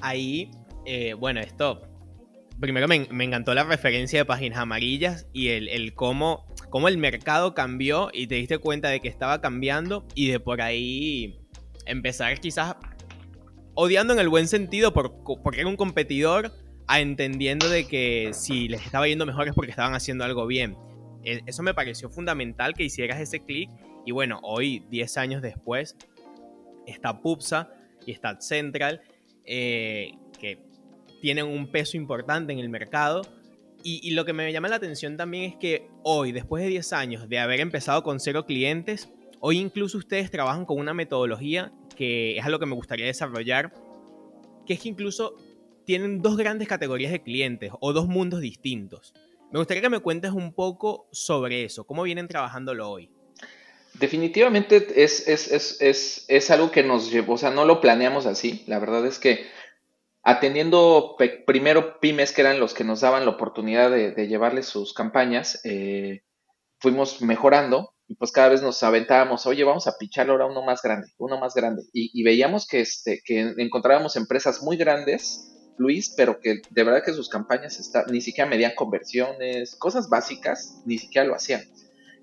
Ahí, 0.00 0.50
eh, 0.84 1.14
bueno, 1.14 1.38
esto. 1.38 1.82
Primero 2.58 2.88
me, 2.88 3.06
encantó 3.24 3.54
la 3.54 3.62
referencia 3.62 4.18
de 4.18 4.24
páginas 4.24 4.58
amarillas 4.58 5.28
y 5.32 5.50
el, 5.50 5.94
cómo, 5.94 6.44
cómo, 6.70 6.88
el 6.88 6.98
mercado 6.98 7.54
cambió 7.54 8.10
y 8.12 8.26
te 8.26 8.34
diste 8.34 8.58
cuenta 8.58 8.88
de 8.88 8.98
que 8.98 9.06
estaba 9.06 9.40
cambiando 9.40 10.04
y 10.16 10.26
de 10.26 10.40
por 10.40 10.60
ahí 10.60 11.38
empezar 11.84 12.40
quizás 12.40 12.74
odiando 13.76 14.12
en 14.12 14.18
el 14.18 14.28
buen 14.28 14.48
sentido 14.48 14.92
por, 14.92 15.22
porque 15.22 15.60
era 15.60 15.68
un 15.68 15.76
competidor 15.76 16.52
a 16.88 17.00
entendiendo 17.00 17.68
de 17.68 17.86
que 17.86 18.30
si 18.32 18.68
les 18.68 18.84
estaba 18.84 19.06
yendo 19.06 19.26
mejor 19.26 19.46
es 19.46 19.54
porque 19.54 19.70
estaban 19.70 19.94
haciendo 19.94 20.24
algo 20.24 20.46
bien. 20.46 20.76
E, 21.22 21.42
eso 21.46 21.62
me 21.62 21.74
pareció 21.74 22.10
fundamental 22.10 22.74
que 22.74 22.84
hicieras 22.84 23.20
ese 23.20 23.40
clic 23.40 23.70
y 24.04 24.12
bueno, 24.12 24.40
hoy, 24.42 24.86
10 24.88 25.16
años 25.18 25.42
después, 25.42 25.96
está 26.86 27.20
Pupsa 27.20 27.70
y 28.06 28.12
está 28.12 28.40
Central, 28.40 29.02
eh, 29.44 30.12
que 30.38 30.62
tienen 31.20 31.46
un 31.46 31.72
peso 31.72 31.96
importante 31.96 32.52
en 32.52 32.60
el 32.60 32.68
mercado. 32.68 33.22
Y, 33.82 34.10
lo 34.14 34.24
que 34.24 34.32
me 34.32 34.52
llama 34.52 34.66
la 34.66 34.76
atención 34.76 35.16
también 35.16 35.44
es 35.44 35.56
que 35.56 35.88
hoy, 36.02 36.32
después 36.32 36.64
de 36.64 36.68
10 36.68 36.92
años 36.92 37.28
de 37.28 37.38
haber 37.38 37.60
empezado 37.60 38.02
con 38.02 38.18
cero 38.18 38.44
clientes, 38.44 39.08
hoy 39.40 39.58
incluso 39.58 39.98
ustedes 39.98 40.30
trabajan 40.30 40.64
con 40.64 40.78
una 40.78 40.94
metodología 40.94 41.72
que 41.96 42.36
es 42.36 42.44
algo 42.44 42.58
que 42.58 42.66
me 42.66 42.74
gustaría 42.74 43.06
desarrollar, 43.06 43.72
que 44.66 44.74
es 44.74 44.80
que 44.80 44.88
incluso 44.88 45.34
tienen 45.84 46.20
dos 46.20 46.36
grandes 46.36 46.68
categorías 46.68 47.12
de 47.12 47.22
clientes 47.22 47.72
o 47.80 47.92
dos 47.92 48.06
mundos 48.06 48.40
distintos. 48.40 49.14
Me 49.52 49.58
gustaría 49.58 49.82
que 49.82 49.88
me 49.88 50.00
cuentes 50.00 50.32
un 50.32 50.52
poco 50.52 51.08
sobre 51.12 51.64
eso, 51.64 51.84
cómo 51.84 52.02
vienen 52.02 52.28
trabajándolo 52.28 52.90
hoy. 52.90 53.10
Definitivamente 53.94 55.02
es, 55.02 55.26
es, 55.26 56.50
algo 56.50 56.70
que 56.70 56.82
nos 56.82 57.10
llevó, 57.10 57.34
o 57.34 57.38
sea, 57.38 57.50
no 57.50 57.64
lo 57.64 57.80
planeamos 57.80 58.26
así. 58.26 58.62
La 58.66 58.78
verdad 58.78 59.06
es 59.06 59.18
que 59.18 59.46
atendiendo 60.22 61.16
primero 61.46 61.98
pymes, 62.00 62.32
que 62.32 62.42
eran 62.42 62.60
los 62.60 62.74
que 62.74 62.84
nos 62.84 63.00
daban 63.00 63.24
la 63.24 63.30
oportunidad 63.30 63.90
de, 63.90 64.28
llevarles 64.28 64.66
sus 64.66 64.92
campañas, 64.92 65.60
eh, 65.64 66.22
fuimos 66.78 67.22
mejorando 67.22 67.94
y 68.08 68.14
pues 68.14 68.30
cada 68.30 68.50
vez 68.50 68.62
nos 68.62 68.82
aventábamos, 68.82 69.46
oye, 69.46 69.64
vamos 69.64 69.86
a 69.86 69.96
picharlo 69.98 70.32
ahora 70.32 70.46
uno 70.46 70.62
más 70.62 70.80
grande, 70.82 71.08
uno 71.18 71.38
más 71.38 71.54
grande. 71.54 71.82
Y, 71.92 72.22
veíamos 72.22 72.66
que, 72.66 72.80
este, 72.80 73.20
que 73.24 73.54
encontrábamos 73.58 74.16
empresas 74.16 74.62
muy 74.62 74.76
grandes, 74.76 75.52
Luis, 75.76 76.14
pero 76.16 76.38
que 76.40 76.62
de 76.70 76.84
verdad 76.84 77.02
que 77.04 77.12
sus 77.12 77.28
campañas 77.28 77.80
está, 77.80 78.04
ni 78.06 78.20
siquiera 78.20 78.48
medían 78.48 78.72
conversiones, 78.76 79.74
cosas 79.76 80.08
básicas, 80.08 80.82
ni 80.86 80.98
siquiera 80.98 81.26
lo 81.26 81.34
hacían. 81.34 81.62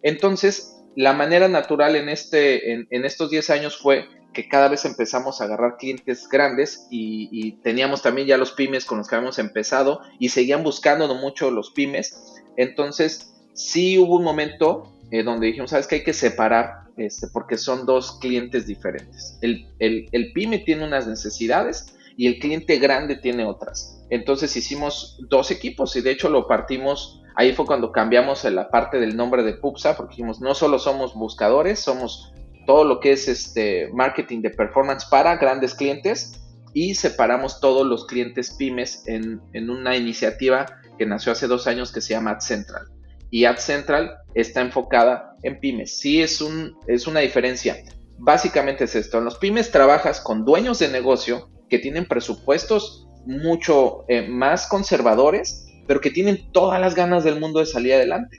Entonces, 0.01 0.77
la 0.95 1.13
manera 1.13 1.47
natural 1.49 1.95
en, 1.95 2.07
este, 2.07 2.71
en, 2.73 3.05
estos 3.05 3.29
10 3.29 3.49
años 3.49 3.77
fue 3.77 4.07
que 4.33 4.47
cada 4.47 4.69
vez 4.69 4.85
empezamos 4.85 5.41
a 5.41 5.43
agarrar 5.45 5.77
clientes 5.77 6.27
grandes 6.29 6.87
y, 6.89 7.57
teníamos 7.61 8.01
también 8.01 8.27
ya 8.27 8.37
los 8.37 8.53
pymes 8.53 8.85
con 8.85 8.99
los 8.99 9.07
que 9.07 9.15
habíamos 9.15 9.37
empezado 9.37 9.99
y 10.17 10.29
seguían 10.29 10.63
buscando 10.63 11.13
mucho 11.13 11.51
los 11.51 11.71
pymes. 11.71 12.41
Entonces, 12.55 13.33
sí 13.53 13.97
hubo 13.99 14.17
un 14.17 14.23
momento 14.23 14.92
eh, 15.13 15.23
donde 15.23 15.47
dijimos, 15.47 15.69
sabes 15.69 15.87
que 15.87 15.95
hay 15.95 16.03
que 16.03 16.13
separar 16.13 16.85
este, 16.97 17.27
porque 17.27 17.57
son 17.57 17.85
dos 17.85 18.19
clientes 18.19 18.67
diferentes. 18.67 19.37
El, 19.41 19.67
el, 19.79 20.07
el 20.11 20.33
pyme 20.33 20.59
tiene 20.59 20.85
unas 20.85 21.07
necesidades 21.07 21.95
y 22.17 22.27
el 22.27 22.39
cliente 22.39 22.77
grande 22.77 23.15
tiene 23.15 23.45
otras. 23.45 24.03
Entonces 24.09 24.55
hicimos 24.57 25.19
dos 25.29 25.51
equipos 25.51 25.95
y 25.95 26.01
de 26.01 26.11
hecho 26.11 26.29
lo 26.29 26.47
partimos 26.47 27.23
Ahí 27.35 27.53
fue 27.53 27.65
cuando 27.65 27.91
cambiamos 27.91 28.43
la 28.43 28.69
parte 28.69 28.99
del 28.99 29.15
nombre 29.15 29.43
de 29.43 29.53
Pupsa, 29.53 29.97
porque 29.97 30.11
dijimos, 30.11 30.39
no 30.39 30.53
solo 30.53 30.77
somos 30.77 31.15
buscadores, 31.15 31.79
somos 31.79 32.31
todo 32.67 32.83
lo 32.83 32.99
que 32.99 33.13
es 33.13 33.27
este 33.27 33.89
marketing 33.93 34.41
de 34.41 34.51
performance 34.51 35.05
para 35.05 35.35
grandes 35.37 35.73
clientes 35.73 36.39
y 36.73 36.95
separamos 36.95 37.59
todos 37.59 37.85
los 37.85 38.05
clientes 38.05 38.51
pymes 38.57 39.03
en, 39.07 39.41
una 39.69 39.95
iniciativa 39.95 40.65
que 40.97 41.05
nació 41.05 41.31
hace 41.31 41.47
dos 41.47 41.67
años 41.67 41.91
que 41.91 42.01
se 42.01 42.13
llama 42.13 42.31
Ad 42.31 42.39
Central. 42.39 42.87
Y 43.33 43.45
Ad 43.45 43.57
Central 43.57 44.15
está 44.35 44.61
enfocada 44.61 45.35
en 45.41 45.59
pymes. 45.59 45.97
Sí 45.97 46.21
es, 46.21 46.39
un, 46.39 46.77
es 46.87 47.07
una 47.07 47.21
diferencia. 47.21 47.83
Básicamente 48.19 48.83
es 48.83 48.95
esto. 48.95 49.17
En 49.17 49.25
los 49.25 49.39
pymes 49.39 49.71
trabajas 49.71 50.21
con 50.21 50.45
dueños 50.45 50.77
de 50.77 50.89
negocio 50.89 51.49
que 51.67 51.79
tienen 51.79 52.05
presupuestos 52.05 53.07
mucho 53.25 54.05
eh, 54.07 54.27
más 54.27 54.67
conservadores 54.67 55.63
pero 55.87 56.01
que 56.01 56.11
tienen 56.11 56.51
todas 56.51 56.79
las 56.79 56.95
ganas 56.95 57.23
del 57.23 57.39
mundo 57.39 57.59
de 57.59 57.65
salir 57.65 57.93
adelante. 57.93 58.37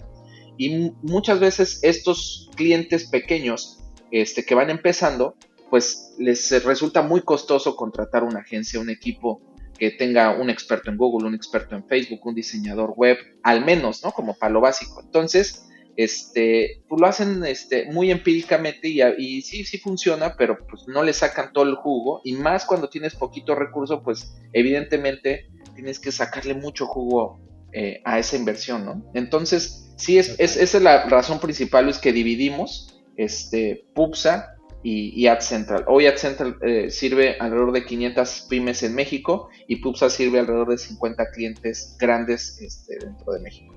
Y 0.56 0.92
muchas 1.02 1.40
veces 1.40 1.80
estos 1.82 2.50
clientes 2.56 3.08
pequeños 3.08 3.80
este, 4.10 4.44
que 4.44 4.54
van 4.54 4.70
empezando, 4.70 5.34
pues 5.70 6.14
les 6.18 6.64
resulta 6.64 7.02
muy 7.02 7.22
costoso 7.22 7.76
contratar 7.76 8.22
una 8.22 8.40
agencia, 8.40 8.80
un 8.80 8.90
equipo 8.90 9.40
que 9.78 9.90
tenga 9.90 10.33
un 10.37 10.50
experto 10.50 10.90
en 10.90 10.97
Google, 10.97 11.28
un 11.28 11.35
experto 11.35 11.75
en 11.75 11.87
Facebook, 11.87 12.21
un 12.25 12.35
diseñador 12.35 12.95
web, 12.97 13.19
al 13.43 13.64
menos, 13.64 14.02
¿no? 14.04 14.12
Como 14.12 14.35
para 14.35 14.52
lo 14.52 14.61
básico. 14.61 15.00
Entonces, 15.04 15.69
este, 15.97 16.83
pues 16.88 17.00
lo 17.00 17.07
hacen 17.07 17.45
este, 17.45 17.90
muy 17.93 18.11
empíricamente 18.11 18.88
y, 18.88 19.00
y, 19.19 19.43
sí, 19.43 19.64
sí 19.64 19.78
funciona, 19.78 20.35
pero 20.37 20.59
pues 20.66 20.88
no 20.88 21.02
le 21.02 21.12
sacan 21.12 21.52
todo 21.52 21.64
el 21.64 21.76
jugo 21.76 22.21
y 22.25 22.33
más 22.33 22.64
cuando 22.64 22.88
tienes 22.88 23.14
poquito 23.14 23.54
recurso, 23.54 24.02
pues 24.02 24.35
evidentemente 24.52 25.49
tienes 25.75 26.00
que 26.00 26.12
sacarle 26.12 26.54
mucho 26.54 26.87
jugo 26.87 27.40
eh, 27.73 28.00
a 28.04 28.19
esa 28.19 28.37
inversión, 28.37 28.85
¿no? 28.85 29.11
Entonces, 29.14 29.93
sí, 29.97 30.19
es, 30.19 30.37
esa 30.38 30.62
es 30.62 30.83
la 30.83 31.04
razón 31.09 31.40
principal, 31.40 31.88
es 31.88 31.99
que 31.99 32.12
dividimos 32.12 33.02
este, 33.16 33.87
Pupsa 33.95 34.57
y, 34.85 35.26
Ad 35.26 35.41
Central. 35.41 35.85
Hoy 35.88 36.07
Ad 36.07 36.17
Central 36.17 36.59
eh, 36.61 36.91
sirve 36.91 37.37
alrededor 37.41 37.73
de 37.73 37.85
500 37.87 38.47
pymes 38.50 38.83
en 38.83 38.95
México 38.95 39.49
y 39.67 39.76
Pupsa 39.76 40.11
sirve 40.11 40.41
alrededor 40.41 40.69
de 40.69 40.79
50 40.79 41.31
clientes 41.31 41.97
grandes 41.99 42.61
este, 42.61 42.99
dentro 42.99 43.33
de 43.33 43.41
México. 43.41 43.75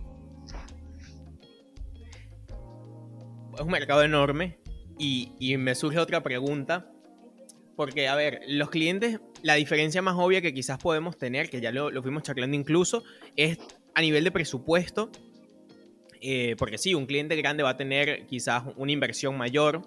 Es 3.56 3.62
un 3.62 3.72
mercado 3.72 4.04
enorme 4.04 4.60
y, 5.00 5.32
y 5.40 5.56
me 5.58 5.74
surge 5.76 5.98
otra 5.98 6.22
pregunta 6.22 6.92
porque, 7.78 8.08
a 8.08 8.16
ver, 8.16 8.42
los 8.48 8.70
clientes, 8.70 9.20
la 9.44 9.54
diferencia 9.54 10.02
más 10.02 10.16
obvia 10.18 10.42
que 10.42 10.54
quizás 10.54 10.80
podemos 10.80 11.18
tener, 11.18 11.50
que 11.50 11.62
ya 11.62 11.72
lo, 11.72 12.02
fuimos 12.02 12.24
charlando 12.24 12.58
incluso, 12.58 13.04
es 13.36 13.60
a 13.94 14.02
nivel 14.02 14.24
de 14.24 14.32
presupuesto. 14.32 15.10
Eh, 16.20 16.56
porque 16.58 16.80
sí, 16.80 16.96
un 16.96 17.06
cliente 17.06 17.36
grande 17.36 17.62
va 17.62 17.70
a 17.70 17.78
tener 17.78 18.26
quizás 18.26 18.64
una 18.76 18.92
inversión 18.92 19.38
mayor 19.38 19.84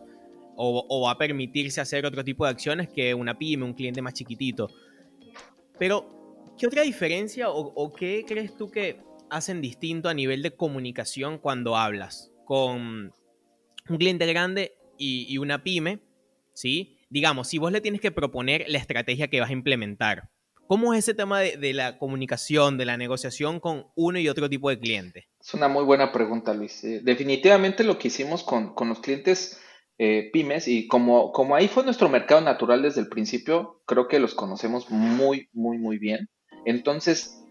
o, 0.62 1.02
va 1.02 1.12
a 1.12 1.18
permitirse 1.18 1.80
hacer 1.80 2.04
otro 2.04 2.22
tipo 2.22 2.44
de 2.44 2.50
acciones 2.50 2.88
que 2.88 3.14
una 3.14 3.38
pyme, 3.38 3.64
un 3.64 3.72
cliente 3.72 4.02
más 4.02 4.14
chiquitito. 4.14 4.68
Pero, 5.78 6.52
¿qué 6.58 6.66
otra 6.66 6.82
diferencia 6.82 7.48
o, 7.48 7.92
qué 7.94 8.24
crees 8.26 8.56
tú 8.56 8.70
que 8.70 9.00
hacen 9.30 9.62
distinto 9.62 10.08
a 10.08 10.14
nivel 10.14 10.42
de 10.42 10.54
comunicación 10.54 11.38
cuando 11.38 11.76
hablas 11.76 12.30
con 12.44 13.12
un 13.88 13.96
cliente 13.98 14.26
grande 14.26 14.74
y, 14.98 15.38
una 15.38 15.62
pyme? 15.62 16.00
¿Sí? 16.52 16.98
digamos, 17.10 17.48
si 17.48 17.58
vos 17.58 17.72
le 17.72 17.80
tienes 17.80 18.00
que 18.00 18.12
proponer 18.12 18.64
la 18.68 18.78
estrategia 18.78 19.28
que 19.28 19.40
vas 19.40 19.50
a 19.50 19.52
implementar, 19.52 20.30
¿cómo 20.66 20.94
es 20.94 21.00
ese 21.00 21.14
tema 21.14 21.40
de, 21.40 21.74
la 21.74 21.98
comunicación, 21.98 22.78
de 22.78 22.86
la 22.86 22.96
negociación 22.96 23.60
con 23.60 23.88
uno 23.96 24.18
y 24.18 24.28
otro 24.28 24.48
tipo 24.48 24.70
de 24.70 24.78
cliente? 24.78 25.28
Es 25.40 25.52
una 25.52 25.68
muy 25.68 25.84
buena 25.84 26.12
pregunta, 26.12 26.54
Luis. 26.54 26.84
Eh, 26.84 27.00
definitivamente 27.02 27.82
lo 27.84 27.98
que 27.98 28.08
hicimos 28.08 28.44
con, 28.44 28.72
los 28.88 29.00
clientes 29.00 29.60
eh, 30.02 30.30
pymes 30.32 30.66
y 30.66 30.88
como, 30.88 31.30
como 31.30 31.54
ahí 31.54 31.68
fue 31.68 31.84
nuestro 31.84 32.08
mercado 32.08 32.40
natural 32.40 32.80
desde 32.80 33.02
el 33.02 33.08
principio, 33.08 33.82
creo 33.84 34.08
que 34.08 34.18
los 34.18 34.34
conocemos 34.34 34.88
muy, 34.88 35.50
muy, 35.52 35.76
muy 35.76 35.98
bien. 35.98 36.30
Entonces, 36.64 37.44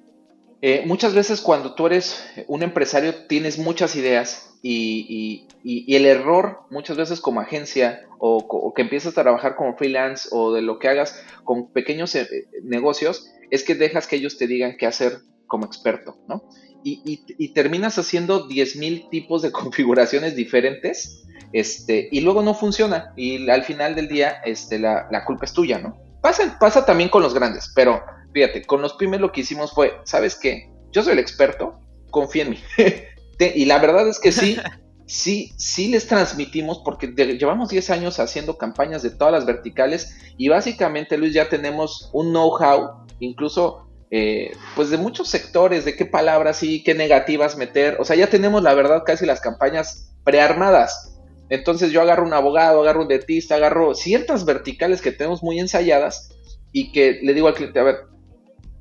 eh, 0.64 0.82
muchas 0.88 1.14
veces 1.14 1.42
cuando 1.42 1.76
tú 1.76 1.86
eres 1.86 2.28
un 2.48 2.64
empresario 2.64 3.28
tienes 3.28 3.60
muchas 3.60 3.96
ideas 3.96 4.58
y, 4.64 5.46
el 5.64 6.08
error 6.08 6.62
muchas 6.72 6.98
veces 6.98 7.22
como 7.22 7.40
agencia 7.40 8.02
o, 8.18 8.74
que 8.76 8.82
empiezas 8.82 9.16
a 9.16 9.22
trabajar 9.22 9.56
como 9.56 9.78
freelance 9.78 10.30
o 10.32 10.52
de 10.52 10.64
lo 10.64 10.80
que 10.80 10.88
hagas 10.88 11.24
con 11.44 11.72
pequeños 11.72 12.16
eh, 12.16 12.48
negocios 12.64 13.32
es 13.52 13.64
que 13.64 13.76
dejas 13.76 14.08
que 14.08 14.16
ellos 14.16 14.40
te 14.40 14.48
digan 14.48 14.76
qué 14.76 14.88
hacer 14.88 15.20
como 15.50 15.66
experto, 15.66 16.18
¿no? 16.30 16.44
Y, 16.82 17.54
terminas 17.54 18.00
haciendo 18.00 18.48
10.000 18.48 19.10
tipos 19.10 19.42
de 19.42 19.52
configuraciones 19.52 20.38
diferentes, 20.38 21.26
este, 21.52 22.08
y 22.10 22.22
luego 22.22 22.42
no 22.42 22.54
funciona, 22.54 23.12
y 23.18 23.50
al 23.50 23.64
final 23.64 23.96
del 23.96 24.08
día, 24.08 24.38
este, 24.46 24.80
la, 24.80 25.08
la 25.12 25.26
culpa 25.26 25.44
es 25.44 25.52
tuya, 25.52 25.80
¿no? 25.80 25.98
Pasa, 26.22 26.58
pasa 26.58 26.86
también 26.86 27.10
con 27.10 27.22
los 27.22 27.34
grandes, 27.34 27.72
pero 27.76 28.02
fíjate, 28.34 28.64
con 28.64 28.82
los 28.82 28.94
pymes 28.94 29.20
lo 29.20 29.32
que 29.34 29.42
hicimos 29.42 29.74
fue, 29.74 29.94
¿sabes 30.06 30.38
qué? 30.40 30.72
Yo 30.92 31.04
soy 31.04 31.14
el 31.14 31.20
experto, 31.20 31.80
confía 32.12 32.44
en 32.44 32.52
mí. 32.52 32.60
y 33.56 33.66
la 33.66 33.80
verdad 33.80 34.08
es 34.08 34.20
que 34.20 34.32
sí, 34.32 34.58
sí, 35.06 35.54
sí 35.58 35.88
les 35.90 36.08
transmitimos, 36.08 36.82
porque 36.86 37.08
llevamos 37.08 37.70
10 37.70 37.90
años 37.90 38.20
haciendo 38.20 38.58
campañas 38.58 39.02
de 39.02 39.12
todas 39.12 39.34
las 39.34 39.46
verticales 39.46 40.16
y 40.38 40.50
básicamente, 40.50 41.18
Luis, 41.18 41.34
ya 41.34 41.50
tenemos 41.50 42.10
un 42.14 42.30
know-how, 42.30 43.06
incluso 43.20 43.89
eh, 44.12 44.52
pues 44.76 44.90
de 44.90 44.98
muchos 44.98 45.28
sectores, 45.30 45.86
de 45.86 45.96
qué 45.96 46.06
palabras 46.06 46.64
y 46.64 46.84
qué 46.84 46.96
negativas 46.96 47.58
meter. 47.58 47.98
O 48.00 48.06
sea, 48.06 48.16
ya 48.16 48.28
tenemos 48.28 48.64
la 48.64 48.74
verdad 48.74 49.04
casi 49.06 49.26
las 49.26 49.42
campañas 49.42 50.12
prearmadas. 50.24 51.18
Entonces 51.50 51.92
yo 51.92 52.02
agarro 52.02 52.26
un 52.26 52.34
abogado, 52.34 52.82
agarro 52.82 53.02
un 53.02 53.08
dentista, 53.08 53.56
agarro 53.56 53.96
ciertas 53.96 54.46
verticales 54.46 55.02
que 55.02 55.12
tenemos 55.12 55.44
muy 55.44 55.60
ensayadas 55.60 56.30
y 56.72 56.92
que 56.92 57.20
le 57.24 57.34
digo 57.34 57.48
al 57.48 57.56
cliente, 57.56 57.80
a 57.80 57.84
ver, 57.84 57.98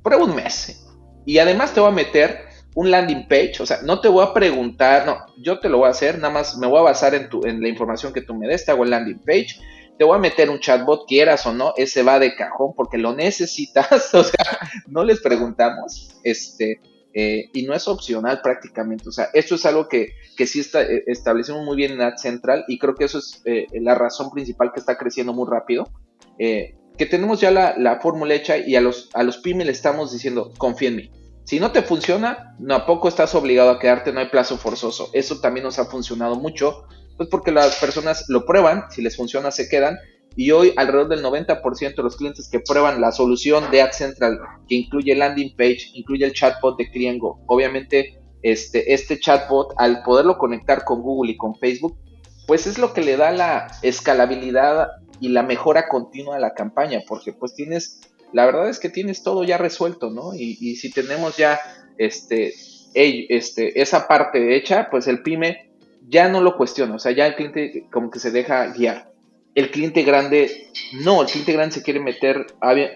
prueba 0.03 0.23
un 0.23 0.35
mes. 0.35 0.85
Y 1.25 1.39
además 1.39 1.73
te 1.73 1.79
voy 1.79 1.89
a 1.89 1.93
meter 1.93 2.49
un 2.75 2.91
landing 2.91 3.27
page, 3.27 3.55
o 3.59 3.65
sea, 3.65 3.79
no 3.83 3.99
te 3.99 4.07
voy 4.07 4.23
a 4.23 4.33
preguntar, 4.33 5.05
no, 5.05 5.17
yo 5.37 5.59
te 5.59 5.69
lo 5.69 5.79
voy 5.79 5.87
a 5.87 5.91
hacer, 5.91 6.17
nada 6.17 6.33
más 6.33 6.57
me 6.57 6.67
voy 6.67 6.79
a 6.79 6.83
basar 6.83 7.15
en, 7.15 7.27
tu, 7.27 7.45
en 7.45 7.61
la 7.61 7.67
información 7.67 8.13
que 8.13 8.21
tú 8.21 8.35
me 8.35 8.47
des, 8.47 8.63
te 8.63 8.71
hago 8.71 8.83
el 8.83 8.91
landing 8.91 9.19
page, 9.25 9.59
te 9.99 10.05
voy 10.05 10.15
a 10.15 10.19
meter 10.19 10.49
un 10.49 10.61
chatbot, 10.61 11.05
quieras 11.05 11.45
o 11.45 11.51
no, 11.51 11.73
ese 11.75 12.03
va 12.03 12.19
de 12.19 12.33
cajón 12.33 12.71
porque 12.73 12.97
lo 12.97 13.13
necesitas, 13.13 13.91
o 14.15 14.23
sea, 14.23 14.57
no 14.87 15.03
les 15.03 15.19
preguntamos, 15.19 16.17
este, 16.23 16.79
eh, 17.13 17.49
y 17.53 17.63
no 17.63 17.73
es 17.73 17.85
opcional 17.85 18.39
prácticamente, 18.41 19.09
o 19.09 19.11
sea, 19.11 19.27
esto 19.33 19.55
es 19.55 19.65
algo 19.65 19.89
que, 19.89 20.13
que 20.37 20.47
sí 20.47 20.61
eh, 20.73 21.03
establecemos 21.07 21.65
muy 21.65 21.75
bien 21.75 21.91
en 21.91 21.99
Ad 21.99 22.15
Central 22.15 22.63
y 22.69 22.79
creo 22.79 22.95
que 22.95 23.03
eso 23.03 23.19
es 23.19 23.41
eh, 23.43 23.67
la 23.73 23.93
razón 23.93 24.31
principal 24.31 24.71
que 24.73 24.79
está 24.79 24.97
creciendo 24.97 25.33
muy 25.33 25.49
rápido, 25.49 25.89
que 26.37 27.05
tenemos 27.05 27.41
ya 27.41 27.51
la, 27.51 27.77
la 27.77 27.99
fórmula 27.99 28.33
hecha 28.33 28.57
y 28.57 28.77
a 28.77 28.81
los, 28.81 29.09
a 29.13 29.23
los 29.23 29.45
le 29.45 29.69
estamos 29.69 30.13
diciendo, 30.13 30.53
confía 30.57 30.87
en 30.87 30.95
mí, 30.95 31.11
si 31.43 31.59
no 31.59 31.73
te 31.73 31.81
funciona, 31.81 32.55
no 32.57 32.73
a 32.73 32.85
poco 32.85 33.09
estás 33.09 33.35
obligado 33.35 33.71
a 33.71 33.79
quedarte, 33.79 34.13
no 34.13 34.21
hay 34.21 34.29
plazo 34.29 34.55
forzoso. 34.57 35.09
Eso 35.13 35.41
también 35.41 35.65
nos 35.65 35.79
ha 35.79 35.85
funcionado 35.85 36.35
mucho, 36.35 36.85
pues 37.19 37.27
porque 37.27 37.51
las 37.51 37.75
personas 37.75 38.23
lo 38.29 38.45
prueban, 38.45 38.85
si 38.91 39.01
les 39.01 39.17
funciona 39.17 39.51
se 39.51 39.67
quedan. 39.67 39.97
Y 40.37 40.51
hoy 40.51 40.71
alrededor 40.77 41.09
del 41.09 41.21
90% 41.21 41.95
de 41.97 42.01
los 42.01 42.15
clientes 42.15 42.47
que 42.47 42.61
prueban 42.61 43.01
la 43.01 43.11
solución 43.11 43.69
de 43.71 43.81
Ad 43.81 43.91
Central, 43.91 44.39
que 44.69 44.75
incluye 44.75 45.13
landing 45.13 45.53
page, 45.57 45.89
incluye 45.95 46.23
el 46.23 46.31
chatbot 46.31 46.77
de 46.77 46.89
Cliengo, 46.89 47.41
obviamente 47.47 48.17
este, 48.41 48.93
este 48.93 49.19
chatbot, 49.19 49.73
al 49.75 50.01
poderlo 50.03 50.37
conectar 50.37 50.85
con 50.85 51.01
Google 51.01 51.33
y 51.33 51.35
con 51.35 51.55
Facebook, 51.55 51.97
pues 52.47 52.67
es 52.67 52.77
lo 52.77 52.93
que 52.93 53.01
le 53.01 53.17
da 53.17 53.31
la 53.31 53.67
escalabilidad 53.81 54.87
y 55.19 55.27
la 55.27 55.43
mejora 55.43 55.89
continua 55.89 56.37
a 56.37 56.39
la 56.39 56.53
campaña, 56.53 57.01
porque 57.05 57.33
pues 57.33 57.53
tienes 57.53 57.99
la 58.31 58.45
verdad 58.45 58.69
es 58.69 58.79
que 58.79 58.87
tienes 58.87 59.23
todo 59.23 59.43
ya 59.43 59.57
resuelto, 59.57 60.09
¿no? 60.09 60.33
Y, 60.33 60.77
si 60.77 60.89
tenemos 60.89 61.35
ya 61.35 61.59
este, 61.97 62.53
este, 62.93 63.81
esa 63.81 64.07
parte 64.07 64.55
hecha, 64.55 64.87
pues 64.89 65.07
el 65.07 65.21
pyme 65.21 65.68
ya 66.09 66.27
no 66.27 66.41
lo 66.41 66.57
cuestiona, 66.57 66.95
o 66.95 66.99
sea, 66.99 67.11
ya 67.11 67.27
el 67.27 67.35
cliente 67.35 67.87
como 67.91 68.09
que 68.09 68.19
se 68.19 68.31
deja 68.31 68.67
guiar. 68.67 69.13
El 69.55 69.71
cliente 69.71 70.03
grande, 70.03 70.69
no, 71.03 71.21
el 71.21 71.27
cliente 71.27 71.53
grande 71.53 71.75
se 71.75 71.83
quiere 71.83 71.99
meter, 71.99 72.45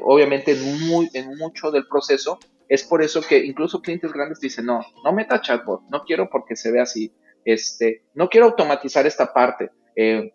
obviamente, 0.01 0.51
en, 0.51 1.37
mucho 1.37 1.71
del 1.71 1.87
proceso. 1.87 2.39
Es 2.69 2.83
por 2.83 3.03
eso 3.03 3.21
que 3.21 3.43
incluso 3.43 3.81
clientes 3.81 4.13
grandes 4.13 4.39
dicen, 4.39 4.65
no, 4.65 4.79
no 5.03 5.13
meta 5.13 5.41
chatbot, 5.41 5.81
no 5.89 6.03
quiero 6.03 6.29
porque 6.29 6.55
se 6.55 6.71
ve 6.71 6.79
así. 6.79 7.13
Este, 7.43 8.03
no 8.13 8.29
quiero 8.29 8.47
automatizar 8.47 9.05
esta 9.05 9.33
parte. 9.33 9.71
Eh, 9.95 10.33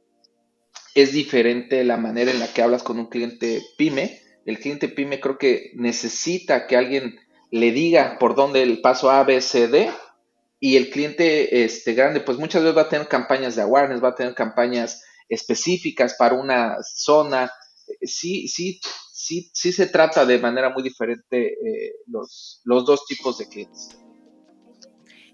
es 0.94 1.12
diferente 1.12 1.84
la 1.84 1.96
manera 1.96 2.30
en 2.30 2.40
la 2.40 2.52
que 2.52 2.62
hablas 2.62 2.82
con 2.82 2.98
un 2.98 3.06
cliente 3.06 3.62
pyme 3.76 4.20
el 4.48 4.58
cliente 4.58 4.88
pyme 4.88 5.20
creo 5.20 5.36
que 5.36 5.72
necesita 5.74 6.66
que 6.66 6.74
alguien 6.74 7.20
le 7.50 7.70
diga 7.70 8.16
por 8.18 8.34
dónde 8.34 8.62
el 8.62 8.80
paso 8.80 9.10
A, 9.10 9.22
B, 9.22 9.42
C, 9.42 9.68
D. 9.68 9.90
Y 10.60 10.76
el 10.76 10.90
cliente 10.90 11.64
este, 11.64 11.94
grande, 11.94 12.20
pues 12.20 12.38
muchas 12.38 12.62
veces 12.62 12.76
va 12.76 12.82
a 12.82 12.88
tener 12.88 13.06
campañas 13.08 13.54
de 13.54 13.62
awareness, 13.62 14.02
va 14.02 14.08
a 14.08 14.14
tener 14.14 14.34
campañas 14.34 15.02
específicas 15.28 16.14
para 16.18 16.34
una 16.34 16.76
zona. 16.82 17.50
Sí, 18.02 18.48
sí, 18.48 18.80
sí, 19.12 19.50
sí 19.52 19.72
se 19.72 19.86
trata 19.86 20.26
de 20.26 20.38
manera 20.38 20.70
muy 20.70 20.82
diferente 20.82 21.52
eh, 21.52 21.92
los, 22.06 22.60
los 22.64 22.84
dos 22.84 23.06
tipos 23.06 23.38
de 23.38 23.48
clientes. 23.48 23.98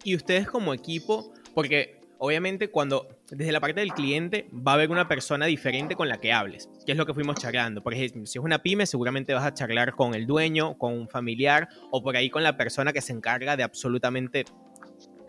Y 0.03 0.15
ustedes 0.15 0.47
como 0.47 0.75
equipo, 0.75 1.33
porque 1.55 2.01
obviamente 2.19 2.71
cuando 2.71 3.09
desde 3.31 3.53
la 3.53 3.61
parte 3.61 3.81
del 3.81 3.93
cliente 3.93 4.49
va 4.53 4.73
a 4.73 4.75
haber 4.75 4.91
una 4.91 5.09
persona 5.09 5.47
diferente 5.47 5.97
con 5.97 6.09
la 6.09 6.21
que 6.21 6.33
hables, 6.33 6.69
que 6.87 6.93
es 6.93 6.99
lo 6.99 7.07
que 7.07 7.15
fuimos 7.15 7.37
charlando. 7.37 7.83
Por 7.83 7.95
ejemplo, 7.95 8.27
si 8.27 8.39
es 8.39 8.45
una 8.45 8.63
pyme, 8.63 8.87
seguramente 8.87 9.35
vas 9.35 9.45
a 9.45 9.55
charlar 9.55 9.95
con 9.95 10.15
el 10.15 10.27
dueño, 10.27 10.77
con 10.79 10.93
un 10.93 11.09
familiar 11.09 11.69
o 11.91 12.03
por 12.03 12.17
ahí 12.17 12.31
con 12.31 12.43
la 12.43 12.57
persona 12.57 12.93
que 12.93 13.01
se 13.01 13.13
encarga 13.13 13.57
de 13.57 13.63
absolutamente 13.63 14.45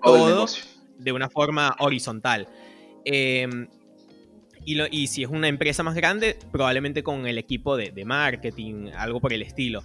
todo 0.05 0.45
de 0.97 1.11
una 1.11 1.29
forma 1.29 1.75
horizontal. 1.79 2.47
Em, 3.03 3.67
y, 4.63 4.81
y, 4.81 5.07
si 5.07 5.23
es 5.23 5.29
una 5.29 5.47
empresa 5.47 5.83
más 5.83 5.95
grande, 5.95 6.37
probablemente 6.51 7.03
con 7.03 7.27
el 7.27 7.37
equipo 7.37 7.77
de, 7.77 7.91
de 7.91 8.05
marketing, 8.05 8.91
algo 8.95 9.19
por 9.19 9.33
el 9.33 9.41
estilo. 9.41 9.83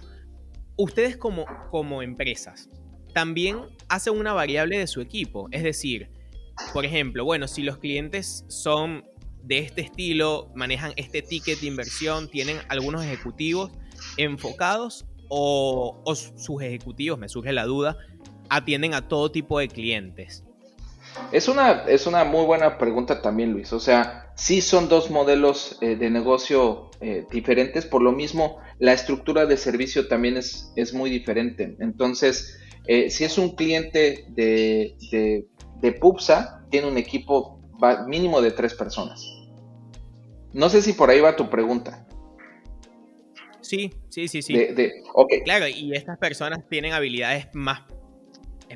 Ustedes 0.77 1.17
como, 1.17 1.45
como 1.69 2.01
empresas 2.01 2.69
también 3.13 3.59
hacen 3.89 4.17
una 4.17 4.33
variable 4.33 4.77
de 4.79 4.87
su 4.87 5.01
equipo, 5.01 5.47
es 5.51 5.63
decir, 5.63 6.09
por 6.73 6.85
ejemplo, 6.85 7.25
bueno, 7.25 7.47
si 7.47 7.61
los 7.61 7.77
clientes 7.77 8.45
son 8.47 9.03
de 9.43 9.59
este 9.59 9.81
estilo, 9.81 10.51
manejan 10.55 10.93
este 10.95 11.21
ticket 11.21 11.59
de 11.59 11.67
inversión, 11.67 12.29
tienen 12.29 12.57
algunos 12.69 13.03
ejecutivos 13.03 13.71
enfocados 14.17 15.05
o, 15.29 16.03
sus 16.35 16.61
ejecutivos, 16.61 17.17
me 17.17 17.29
surge 17.29 17.53
la 17.53 17.65
duda, 17.65 17.97
atienden 18.51 18.93
a 18.93 19.07
todo 19.07 19.31
tipo 19.31 19.59
de 19.59 19.69
clientes. 19.69 20.43
Es 21.31 21.47
una, 21.47 21.85
es 21.87 22.05
una 22.05 22.25
muy 22.25 22.45
buena 22.45 22.77
pregunta 22.77 23.21
también, 23.21 23.53
Luis. 23.53 23.71
O 23.71 23.79
sea, 23.79 24.31
sí 24.35 24.61
son 24.61 24.89
dos 24.89 25.09
modelos 25.09 25.77
eh, 25.81 25.95
de 25.95 26.09
negocio 26.09 26.91
eh, 26.99 27.25
diferentes, 27.31 27.85
por 27.85 28.01
lo 28.01 28.11
mismo 28.11 28.59
la 28.79 28.91
estructura 28.91 29.45
de 29.45 29.55
servicio 29.55 30.07
también 30.07 30.35
es, 30.35 30.73
es 30.75 30.93
muy 30.93 31.09
diferente. 31.09 31.77
Entonces, 31.79 32.59
eh, 32.87 33.09
si 33.09 33.23
es 33.23 33.37
un 33.37 33.55
cliente 33.55 34.25
de, 34.29 34.95
de 35.81 35.91
Pupsa 35.93 36.65
tiene 36.69 36.87
un 36.87 36.97
equipo 36.97 37.61
mínimo 38.07 38.41
de 38.41 38.51
tres 38.51 38.73
personas. 38.73 39.25
No 40.53 40.69
sé 40.69 40.81
si 40.81 40.93
por 40.93 41.09
ahí 41.09 41.21
va 41.21 41.35
tu 41.37 41.49
pregunta. 41.49 42.05
Sí, 43.61 43.93
sí, 44.09 44.27
sí, 44.27 44.41
sí. 44.41 44.55
Claro, 45.45 45.67
y 45.67 45.93
estas 45.93 46.17
personas 46.17 46.67
tienen 46.67 46.91
habilidades 46.91 47.47
más 47.53 47.81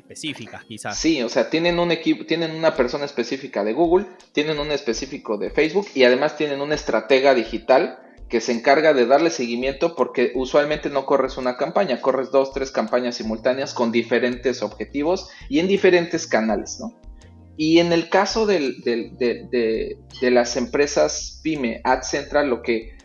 específicas, 0.06 0.64
quizás. 0.64 0.98
Sí, 0.98 1.22
o 1.22 1.28
sea, 1.28 1.50
tienen 1.50 1.78
un 1.78 1.90
equipo, 1.90 2.24
tienen 2.24 2.52
una 2.52 2.74
persona 2.74 3.04
específica 3.04 3.64
de 3.64 3.72
Google, 3.72 4.06
tienen 4.32 4.58
un 4.58 4.70
específico 4.70 5.36
de 5.36 5.50
Facebook 5.50 5.88
y 5.94 6.04
además 6.04 6.36
tienen 6.36 6.60
una 6.60 6.74
estratega 6.74 7.34
digital 7.34 7.98
que 8.28 8.40
se 8.40 8.52
encarga 8.52 8.92
de 8.92 9.06
darle 9.06 9.30
seguimiento 9.30 9.94
porque 9.94 10.32
usualmente 10.34 10.90
no 10.90 11.06
corres 11.06 11.36
una 11.36 11.56
campaña, 11.56 12.00
corres 12.00 12.30
dos, 12.30 12.52
tres 12.52 12.70
campañas 12.70 13.16
simultáneas 13.16 13.72
con 13.72 13.92
diferentes 13.92 14.62
objetivos 14.62 15.28
y 15.48 15.60
en 15.60 15.68
diferentes 15.68 16.26
canales, 16.26 16.78
¿no? 16.80 16.98
Y 17.56 17.78
en 17.78 17.92
el 17.92 18.10
caso 18.10 18.44
de, 18.46 18.74
las 20.20 20.56
empresas 20.56 21.40
PyME, 21.42 21.80
Ad 21.84 22.02
Central, 22.02 22.50
lo 22.50 22.62
que 22.62 22.96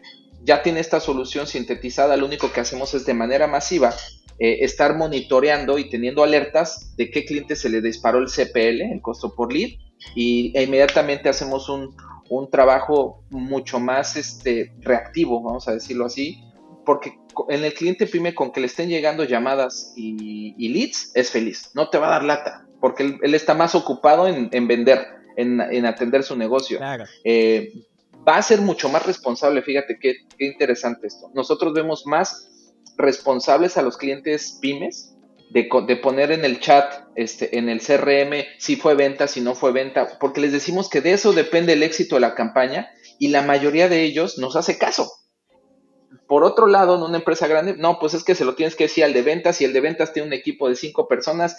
ya 0.43 0.61
tiene 0.61 0.81
esta 0.81 0.99
solución 0.99 1.47
sintetizada, 1.47 2.17
lo 2.17 2.25
único 2.25 2.51
que 2.51 2.59
hacemos 2.59 2.93
es 2.93 3.05
de 3.05 3.13
manera 3.13 3.47
masiva 3.47 3.93
eh, 4.43 4.65
estar 4.65 4.97
monitoreando 4.97 5.77
y 5.77 5.87
teniendo 5.87 6.23
alertas 6.23 6.95
de 6.97 7.11
qué 7.11 7.25
cliente 7.25 7.55
se 7.55 7.69
le 7.69 7.79
disparó 7.79 8.17
el 8.17 8.25
CPL, 8.25 8.81
el 8.91 8.99
costo 8.99 9.35
por 9.35 9.53
lead, 9.53 9.77
y 10.15 10.51
e 10.57 10.63
inmediatamente 10.63 11.29
hacemos 11.29 11.69
un, 11.69 11.95
un 12.27 12.49
trabajo 12.49 13.23
mucho 13.29 13.79
más 13.79 14.15
este, 14.15 14.73
reactivo, 14.79 15.43
vamos 15.43 15.67
a 15.67 15.73
decirlo 15.73 16.05
así, 16.05 16.43
porque 16.87 17.19
en 17.49 17.63
el 17.63 17.75
cliente 17.75 18.07
pyme 18.07 18.33
con 18.33 18.51
que 18.51 18.61
le 18.61 18.65
estén 18.65 18.89
llegando 18.89 19.25
llamadas 19.25 19.93
y, 19.95 20.55
leads 20.69 21.11
es 21.13 21.29
feliz, 21.29 21.69
no 21.75 21.91
te 21.91 21.99
va 21.99 22.07
a 22.07 22.11
dar 22.13 22.23
lata, 22.23 22.65
porque 22.79 23.19
él, 23.21 23.35
está 23.35 23.53
más 23.53 23.75
ocupado 23.75 24.27
en, 24.27 24.67
vender, 24.67 25.05
en, 25.37 25.85
atender 25.85 26.23
su 26.23 26.35
negocio. 26.35 26.79
Eh, 27.23 27.73
va 28.27 28.37
a 28.37 28.41
ser 28.41 28.59
mucho 28.61 28.89
más 28.89 29.05
responsable, 29.05 29.61
fíjate 29.61 29.99
qué, 30.01 30.15
qué 30.35 30.47
interesante 30.47 31.05
esto. 31.05 31.29
Nosotros 31.35 31.73
vemos 31.73 32.07
más 32.07 32.50
responsables 32.97 33.77
a 33.77 33.81
los 33.81 33.97
clientes 33.97 34.57
pymes 34.61 35.15
de, 35.53 35.97
poner 35.97 36.31
en 36.31 36.45
el 36.45 36.59
chat, 36.59 37.07
este, 37.15 37.57
en 37.57 37.67
el 37.67 37.81
CRM, 37.81 38.45
si 38.57 38.77
fue 38.77 38.95
venta, 38.95 39.27
si 39.27 39.41
no 39.41 39.53
fue 39.53 39.73
venta, 39.73 40.17
porque 40.19 40.39
les 40.39 40.53
decimos 40.53 40.89
que 40.89 41.01
de 41.01 41.13
eso 41.13 41.33
depende 41.33 41.73
el 41.73 41.83
éxito 41.83 42.15
de 42.15 42.21
la 42.21 42.35
campaña 42.35 42.89
y 43.19 43.29
la 43.29 43.41
mayoría 43.41 43.89
de 43.89 44.03
ellos 44.03 44.37
nos 44.37 44.55
hace 44.55 44.77
caso. 44.77 45.11
por 46.27 46.45
otro 46.45 46.67
lado, 46.67 46.95
en 46.95 47.03
una 47.03 47.17
empresa 47.17 47.47
grande, 47.47 47.75
no, 47.77 47.99
pues 47.99 48.13
es 48.13 48.23
que 48.23 48.35
se 48.35 48.45
lo 48.45 48.55
tienes 48.55 48.75
que 48.75 48.85
decir 48.85 49.03
al 49.03 49.13
de 49.13 49.21
ventas 49.21 49.59
y 49.59 49.65
el 49.65 49.73
de 49.73 49.81
ventas 49.81 50.13
tiene 50.13 50.27
un 50.27 50.33
equipo 50.33 50.69
de 50.69 50.75
cinco 50.75 51.09
personas. 51.09 51.57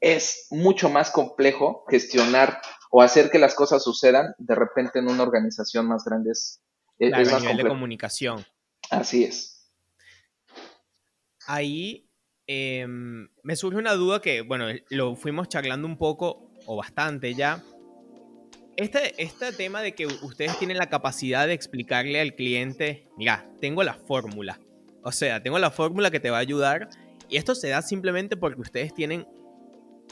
Es 0.00 0.48
mucho 0.50 0.88
más 0.88 1.12
complejo 1.12 1.84
gestionar 1.88 2.60
o 2.90 3.00
hacer 3.00 3.30
que 3.30 3.38
las 3.38 3.54
cosas 3.54 3.84
sucedan 3.84 4.34
de 4.38 4.56
repente 4.56 4.98
en 4.98 5.08
una 5.08 5.22
organización 5.22 5.86
más 5.86 6.04
grande. 6.04 6.32
Es, 6.32 6.60
más 6.98 7.42
nivel 7.42 7.58
de 7.58 7.68
comunicación. 7.68 8.44
Así 8.90 9.22
es. 9.22 9.51
Ahí 11.46 12.08
em, 12.46 13.28
me 13.42 13.56
surge 13.56 13.78
una 13.78 13.94
duda 13.94 14.20
que, 14.20 14.42
bueno, 14.42 14.66
lo 14.90 15.16
fuimos 15.16 15.48
charlando 15.48 15.86
un 15.86 15.96
poco 15.96 16.50
o 16.66 16.76
bastante 16.76 17.34
ya. 17.34 17.62
Este, 18.76 19.22
este 19.22 19.52
tema 19.52 19.82
de 19.82 19.94
que 19.94 20.06
ustedes 20.06 20.58
tienen 20.58 20.78
la 20.78 20.88
capacidad 20.88 21.46
de 21.46 21.52
explicarle 21.52 22.20
al 22.20 22.34
cliente, 22.34 23.06
mira, 23.16 23.50
tengo 23.60 23.82
la 23.82 23.94
fórmula. 23.94 24.58
O 25.02 25.12
sea, 25.12 25.42
tengo 25.42 25.58
la 25.58 25.70
fórmula 25.70 26.10
que 26.10 26.20
te 26.20 26.30
va 26.30 26.38
a 26.38 26.40
ayudar. 26.40 26.88
Y 27.28 27.36
esto 27.36 27.54
se 27.54 27.68
da 27.68 27.82
simplemente 27.82 28.36
porque 28.36 28.60
ustedes 28.60 28.94
tienen 28.94 29.26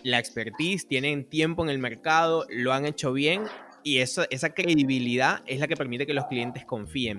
la 0.02 0.18
expertise, 0.18 0.86
tienen 0.86 1.28
tiempo 1.28 1.62
en 1.62 1.70
el 1.70 1.78
mercado, 1.78 2.46
lo 2.48 2.72
han 2.72 2.86
hecho 2.86 3.12
bien 3.12 3.44
y 3.82 3.98
esa 3.98 4.54
credibilidad 4.54 5.42
es 5.46 5.60
la 5.60 5.66
que 5.66 5.76
permite 5.76 6.06
que 6.06 6.14
los 6.14 6.26
clientes 6.26 6.64
confíen. 6.64 7.18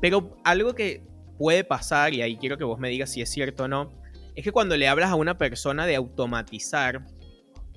Pero 0.00 0.36
algo 0.44 0.74
que 0.74 1.02
puede 1.38 1.64
pasar, 1.64 2.14
y 2.14 2.22
ahí 2.22 2.36
quiero 2.36 2.58
que 2.58 2.64
vos 2.64 2.78
me 2.78 2.88
digas 2.88 3.10
si 3.10 3.20
es 3.20 3.30
cierto 3.30 3.64
o 3.64 3.68
no, 3.68 3.92
es 4.34 4.44
que 4.44 4.52
cuando 4.52 4.76
le 4.76 4.88
hablas 4.88 5.10
a 5.10 5.14
una 5.14 5.38
persona 5.38 5.86
de 5.86 5.96
automatizar, 5.96 7.06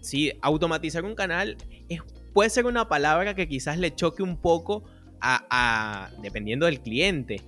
¿sí? 0.02 0.32
automatizar 0.42 1.04
un 1.06 1.16
canal 1.16 1.58
es 1.90 2.02
puede 2.38 2.52
ser 2.52 2.68
una 2.68 2.88
palabra 2.88 3.34
que 3.34 3.48
quizás 3.48 3.80
le 3.80 3.96
choque 3.96 4.22
un 4.22 4.40
poco 4.40 4.84
a, 5.20 6.12
dependiendo 6.22 6.68
del 6.68 6.82
cliente. 6.82 7.42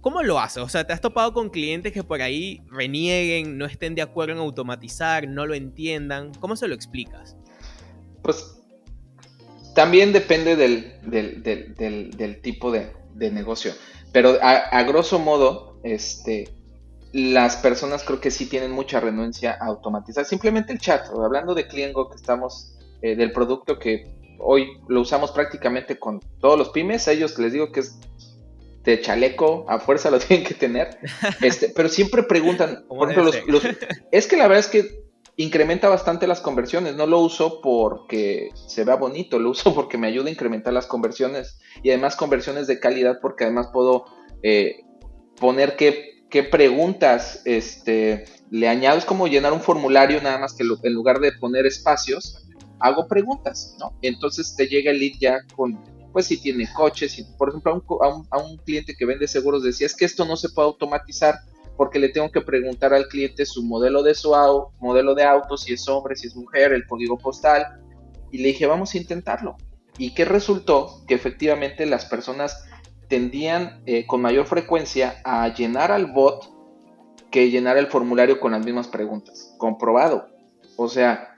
¿Cómo 0.00 0.24
lo 0.24 0.40
hace? 0.40 0.58
O 0.58 0.68
sea, 0.68 0.84
¿te 0.84 0.92
has 0.92 1.00
topado 1.00 1.32
con 1.32 1.48
clientes 1.48 1.92
que 1.92 2.02
por 2.02 2.20
ahí 2.20 2.60
renieguen, 2.72 3.56
no 3.56 3.66
estén 3.66 3.94
de 3.94 4.02
acuerdo 4.02 4.32
en 4.32 4.40
automatizar, 4.40 5.28
no 5.28 5.46
lo 5.46 5.54
entiendan? 5.54 6.32
¿Cómo 6.40 6.56
se 6.56 6.66
lo 6.66 6.74
explicas? 6.74 7.36
Pues 8.22 8.60
también 9.76 10.12
depende 10.12 10.56
del, 10.56 12.40
tipo 12.42 12.72
de, 12.72 13.30
negocio. 13.30 13.72
Pero 14.12 14.38
a, 14.42 14.82
grosso 14.82 15.18
modo, 15.18 15.78
este, 15.84 16.48
las 17.12 17.56
personas 17.56 18.02
creo 18.04 18.20
que 18.20 18.30
sí 18.30 18.46
tienen 18.46 18.72
mucha 18.72 19.00
renuencia 19.00 19.56
a 19.60 19.66
automatizar. 19.66 20.24
Simplemente 20.24 20.72
el 20.72 20.80
chat, 20.80 21.06
hablando 21.08 21.54
de 21.54 21.68
Cliengo 21.68 22.08
que 22.10 22.16
estamos 22.16 22.76
eh, 23.02 23.14
del 23.14 23.32
producto 23.32 23.78
que 23.78 24.10
hoy 24.38 24.68
lo 24.88 25.02
usamos 25.02 25.30
prácticamente 25.30 25.98
con 25.98 26.20
todos 26.40 26.58
los 26.58 26.70
pymes. 26.70 27.06
A 27.08 27.12
ellos 27.12 27.38
les 27.38 27.52
digo 27.52 27.70
que 27.70 27.80
es 27.80 27.98
de 28.82 29.00
chaleco, 29.00 29.66
a 29.68 29.78
fuerza 29.78 30.10
lo 30.10 30.18
tienen 30.20 30.46
que 30.46 30.54
tener. 30.54 30.98
Este, 31.40 31.68
pero 31.68 31.88
siempre 31.88 32.22
preguntan, 32.22 32.84
por 32.88 33.10
ejemplo, 33.10 33.32
los, 33.46 33.64
es 34.10 34.26
que 34.26 34.36
la 34.36 34.48
verdad 34.48 34.60
es 34.60 34.66
que 34.66 35.09
incrementa 35.42 35.88
bastante 35.88 36.26
las 36.26 36.40
conversiones. 36.40 36.96
No 36.96 37.06
lo 37.06 37.20
uso 37.20 37.60
porque 37.60 38.50
se 38.54 38.84
vea 38.84 38.96
bonito, 38.96 39.38
lo 39.38 39.50
uso 39.50 39.74
porque 39.74 39.98
me 39.98 40.06
ayuda 40.06 40.28
a 40.28 40.32
incrementar 40.32 40.72
las 40.72 40.86
conversiones 40.86 41.58
y 41.82 41.90
además 41.90 42.16
conversiones 42.16 42.66
de 42.66 42.78
calidad 42.78 43.18
porque 43.22 43.44
además 43.44 43.68
puedo 43.72 44.04
eh, 44.42 44.82
poner 45.38 45.76
qué, 45.76 46.26
qué, 46.28 46.42
preguntas 46.42 47.42
este, 47.44 48.24
le 48.50 48.68
añado. 48.68 48.98
Es 48.98 49.04
como 49.04 49.28
llenar 49.28 49.52
un 49.52 49.60
formulario 49.60 50.20
nada 50.22 50.38
más 50.38 50.54
que 50.54 50.64
en 50.64 50.94
lugar 50.94 51.20
de 51.20 51.32
poner 51.32 51.66
espacios 51.66 52.46
hago 52.80 53.06
preguntas, 53.06 53.76
¿no? 53.78 53.94
Entonces 54.02 54.56
te 54.56 54.66
llega 54.66 54.90
el 54.90 54.98
lead 54.98 55.12
ya 55.20 55.40
con, 55.54 55.78
pues 56.12 56.26
si 56.26 56.40
tiene 56.40 56.66
coches, 56.72 57.12
si, 57.12 57.24
por 57.36 57.50
ejemplo, 57.50 57.72
a 57.72 58.08
un, 58.08 58.26
a, 58.30 58.38
un, 58.38 58.56
cliente 58.56 58.96
que 58.96 59.04
vende 59.04 59.28
seguros 59.28 59.62
decía, 59.62 59.86
es 59.86 59.94
que 59.94 60.06
esto 60.06 60.24
no 60.24 60.36
se 60.36 60.48
puede 60.48 60.68
automatizar 60.68 61.34
porque 61.80 61.98
le 61.98 62.10
tengo 62.10 62.30
que 62.30 62.42
preguntar 62.42 62.92
al 62.92 63.08
cliente 63.08 63.46
su 63.46 63.62
modelo 63.62 64.02
de 64.02 64.14
su 64.14 64.34
auto, 64.34 64.74
modelo 64.80 65.14
de 65.14 65.24
auto, 65.24 65.56
si 65.56 65.72
es 65.72 65.88
hombre, 65.88 66.14
si 66.14 66.26
es 66.26 66.36
mujer, 66.36 66.74
el 66.74 66.86
código 66.86 67.16
postal, 67.16 67.80
y 68.30 68.36
le 68.36 68.48
dije, 68.48 68.66
vamos 68.66 68.92
a 68.92 68.98
intentarlo. 68.98 69.56
¿Y 69.96 70.12
qué 70.12 70.26
resultó? 70.26 71.02
Que 71.08 71.14
efectivamente 71.14 71.86
las 71.86 72.04
personas 72.04 72.66
tendían 73.08 73.80
eh, 73.86 74.04
con 74.06 74.20
mayor 74.20 74.44
frecuencia 74.44 75.22
a 75.24 75.48
llenar 75.54 75.90
al 75.90 76.12
bot 76.12 76.52
que 77.30 77.50
llenar 77.50 77.78
el 77.78 77.86
formulario 77.86 78.40
con 78.40 78.52
las 78.52 78.62
mismas 78.62 78.88
preguntas. 78.88 79.54
Comprobado. 79.56 80.28
O 80.76 80.86
sea, 80.86 81.34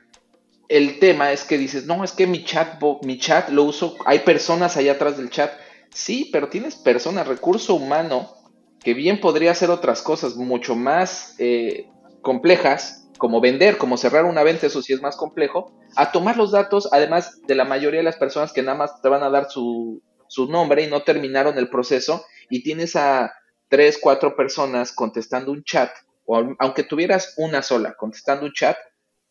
el 0.68 0.98
tema 0.98 1.30
es 1.30 1.44
que 1.44 1.56
dices, 1.56 1.86
no, 1.86 2.02
es 2.02 2.10
que 2.10 2.26
mi 2.26 2.42
chat, 2.42 2.82
mi 3.04 3.16
chat 3.16 3.48
lo 3.50 3.62
uso, 3.62 3.94
hay 4.06 4.18
personas 4.18 4.76
allá 4.76 4.94
atrás 4.94 5.16
del 5.18 5.30
chat. 5.30 5.52
Sí, 5.94 6.30
pero 6.32 6.48
tienes 6.48 6.74
personas, 6.74 7.28
recurso 7.28 7.76
humano, 7.76 8.41
que 8.82 8.94
bien 8.94 9.20
podría 9.20 9.52
hacer 9.52 9.70
otras 9.70 10.02
cosas 10.02 10.36
mucho 10.36 10.74
más 10.74 11.34
eh, 11.38 11.88
complejas, 12.20 13.08
como 13.18 13.40
vender, 13.40 13.78
como 13.78 13.96
cerrar 13.96 14.24
una 14.24 14.42
venta, 14.42 14.66
eso 14.66 14.82
sí 14.82 14.92
es 14.92 15.00
más 15.00 15.16
complejo, 15.16 15.72
a 15.96 16.10
tomar 16.10 16.36
los 16.36 16.50
datos, 16.50 16.88
además 16.92 17.40
de 17.46 17.54
la 17.54 17.64
mayoría 17.64 18.00
de 18.00 18.04
las 18.04 18.16
personas 18.16 18.52
que 18.52 18.62
nada 18.62 18.76
más 18.76 19.00
te 19.00 19.08
van 19.08 19.22
a 19.22 19.30
dar 19.30 19.48
su, 19.48 20.02
su 20.26 20.46
nombre 20.46 20.82
y 20.82 20.88
no 20.88 21.02
terminaron 21.02 21.56
el 21.58 21.68
proceso, 21.68 22.24
y 22.50 22.62
tienes 22.64 22.96
a 22.96 23.32
tres, 23.68 23.98
cuatro 24.00 24.34
personas 24.34 24.92
contestando 24.92 25.52
un 25.52 25.62
chat, 25.62 25.90
o 26.24 26.42
aunque 26.58 26.82
tuvieras 26.82 27.34
una 27.36 27.62
sola 27.62 27.94
contestando 27.94 28.46
un 28.46 28.52
chat, 28.52 28.76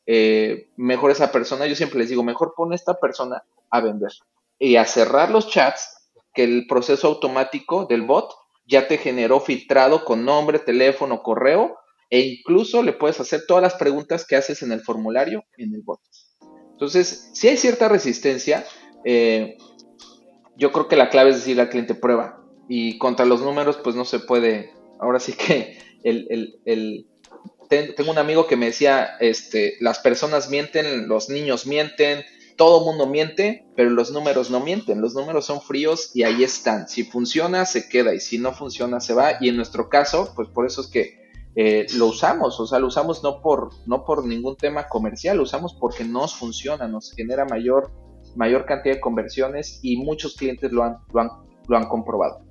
eh, 0.06 0.70
mejor 0.78 1.12
esa 1.12 1.32
persona, 1.32 1.68
yo 1.68 1.76
siempre 1.76 2.00
les 2.00 2.10
digo, 2.10 2.24
mejor 2.24 2.54
pone 2.56 2.76
esta 2.76 2.94
persona 2.94 3.44
a 3.70 3.82
vender 3.82 4.12
y 4.58 4.76
a 4.76 4.86
cerrar 4.86 5.32
los 5.32 5.50
chats 5.50 6.10
que 6.34 6.44
el 6.44 6.66
proceso 6.68 7.08
automático 7.08 7.86
del 7.86 8.04
bot 8.04 8.34
ya 8.72 8.88
te 8.88 8.98
generó 8.98 9.42
filtrado 9.42 10.06
con 10.06 10.26
nombre, 10.26 10.58
teléfono, 10.58 11.22
correo 11.22 11.78
e 12.10 12.22
incluso 12.22 12.82
le 12.82 12.94
puedes 12.94 13.20
hacer 13.20 13.42
todas 13.48 13.62
las 13.62 13.76
preguntas 13.76 14.26
que 14.26 14.36
haces 14.36 14.64
en 14.64 14.72
el 14.72 14.82
formulario 14.82 15.44
en 15.58 15.76
el 15.76 15.82
bot. 15.82 16.00
Entonces, 16.72 17.30
si 17.34 17.50
hay 17.50 17.58
cierta 17.58 17.90
resistencia, 17.90 18.66
eh, 19.06 19.58
yo 20.56 20.72
creo 20.72 20.88
que 20.88 20.96
la 20.96 21.10
clave 21.10 21.32
es 21.32 21.38
decirle 21.38 21.64
al 21.64 21.70
cliente 21.70 21.96
prueba 21.96 22.42
y 22.70 22.98
contra 22.98 23.26
los 23.26 23.42
números 23.42 23.78
pues 23.84 23.96
no 23.96 24.06
se 24.06 24.20
puede, 24.20 24.74
ahora 25.00 25.20
sí 25.20 25.34
que 25.34 25.78
el, 26.04 26.60
el 26.66 27.08
tengo 27.96 28.12
un 28.12 28.18
amigo 28.18 28.48
que 28.48 28.58
me 28.58 28.68
decía, 28.68 29.18
este, 29.20 29.76
las 29.80 30.00
personas 30.00 30.50
mienten, 30.50 31.08
los 31.08 31.30
niños 31.30 31.66
mienten, 31.66 32.24
todo 32.62 32.86
mundo 32.86 33.08
miente, 33.08 33.66
pero 33.76 33.90
los 33.90 34.12
números 34.12 34.52
no 34.52 34.60
mienten, 34.60 35.02
los 35.02 35.16
números 35.16 35.48
son 35.48 35.62
fríos 35.62 36.16
y 36.16 36.22
ahí 36.22 36.44
están. 36.44 36.88
Si 36.88 37.04
funciona, 37.04 37.66
se 37.66 37.90
queda 37.90 38.14
y 38.14 38.20
si 38.20 38.38
no 38.38 38.54
funciona, 38.54 39.00
se 39.00 39.16
va. 39.16 39.32
Y 39.42 39.50
en 39.50 39.56
nuestro 39.56 39.90
caso, 39.90 40.32
pues 40.36 40.48
por 40.50 40.68
eso 40.68 40.82
es 40.82 40.88
que 40.88 41.32
eh, 41.56 41.88
lo 41.96 42.06
usamos, 42.06 42.60
o 42.60 42.68
sea, 42.68 42.78
lo 42.78 42.86
usamos 42.86 43.24
no 43.24 43.42
por, 43.42 43.72
no 43.88 44.06
por 44.06 44.28
ningún 44.28 44.58
tema 44.58 44.88
comercial, 44.88 45.38
lo 45.38 45.44
usamos 45.44 45.74
porque 45.74 46.04
nos 46.04 46.36
funciona, 46.36 46.88
nos 46.88 47.12
genera 47.14 47.46
mayor, 47.46 47.92
mayor 48.36 48.66
cantidad 48.66 48.94
de 48.94 49.02
conversiones 49.02 49.80
y 49.82 49.98
muchos 49.98 50.36
clientes 50.36 50.72
lo 50.72 50.84
han, 50.84 50.98
lo 51.12 51.22
han, 51.22 51.30
lo 51.68 51.78
han 51.78 51.90
comprobado. 51.90 52.46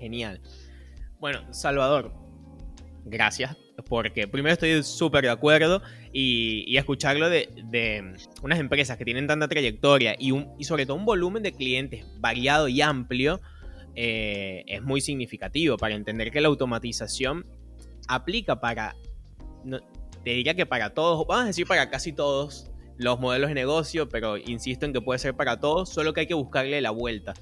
Genial. 0.00 0.40
Bueno, 1.20 1.42
Salvador, 1.54 2.10
gracias, 3.04 3.56
porque 3.88 4.26
primero 4.26 4.54
estoy 4.54 4.82
súper 4.82 5.22
de 5.22 5.30
acuerdo 5.30 5.80
y, 6.20 6.76
escucharlo 6.76 7.30
de, 7.30 7.48
unas 8.42 8.58
empresas 8.58 8.98
que 8.98 9.04
tienen 9.04 9.28
tanta 9.28 9.46
trayectoria 9.46 10.16
y, 10.18 10.32
sobre 10.64 10.84
todo 10.84 10.96
un 10.96 11.04
volumen 11.04 11.44
de 11.44 11.52
clientes 11.52 12.04
variado 12.18 12.66
y 12.66 12.80
amplio 12.80 13.40
eh, 13.94 14.64
es 14.66 14.82
muy 14.82 15.00
significativo 15.00 15.76
para 15.76 15.94
entender 15.94 16.32
que 16.32 16.40
la 16.40 16.48
automatización 16.48 17.46
aplica 18.08 18.60
para, 18.60 18.96
te 20.24 20.30
diría 20.30 20.54
que 20.54 20.66
para 20.66 20.92
todos, 20.92 21.24
vamos 21.24 21.44
a 21.44 21.46
decir 21.46 21.68
para 21.68 21.88
casi 21.88 22.12
todos 22.12 22.68
los 22.96 23.20
modelos 23.20 23.50
de 23.50 23.54
negocio, 23.54 24.08
pero 24.08 24.36
insisto 24.36 24.86
en 24.86 24.92
que 24.92 25.00
puede 25.00 25.20
ser 25.20 25.34
para 25.34 25.60
todos, 25.60 25.88
solo 25.88 26.12
que 26.14 26.22
hay 26.22 26.26
que 26.26 26.34
buscarle 26.34 26.80
la 26.80 26.90
vuelta. 26.90 27.34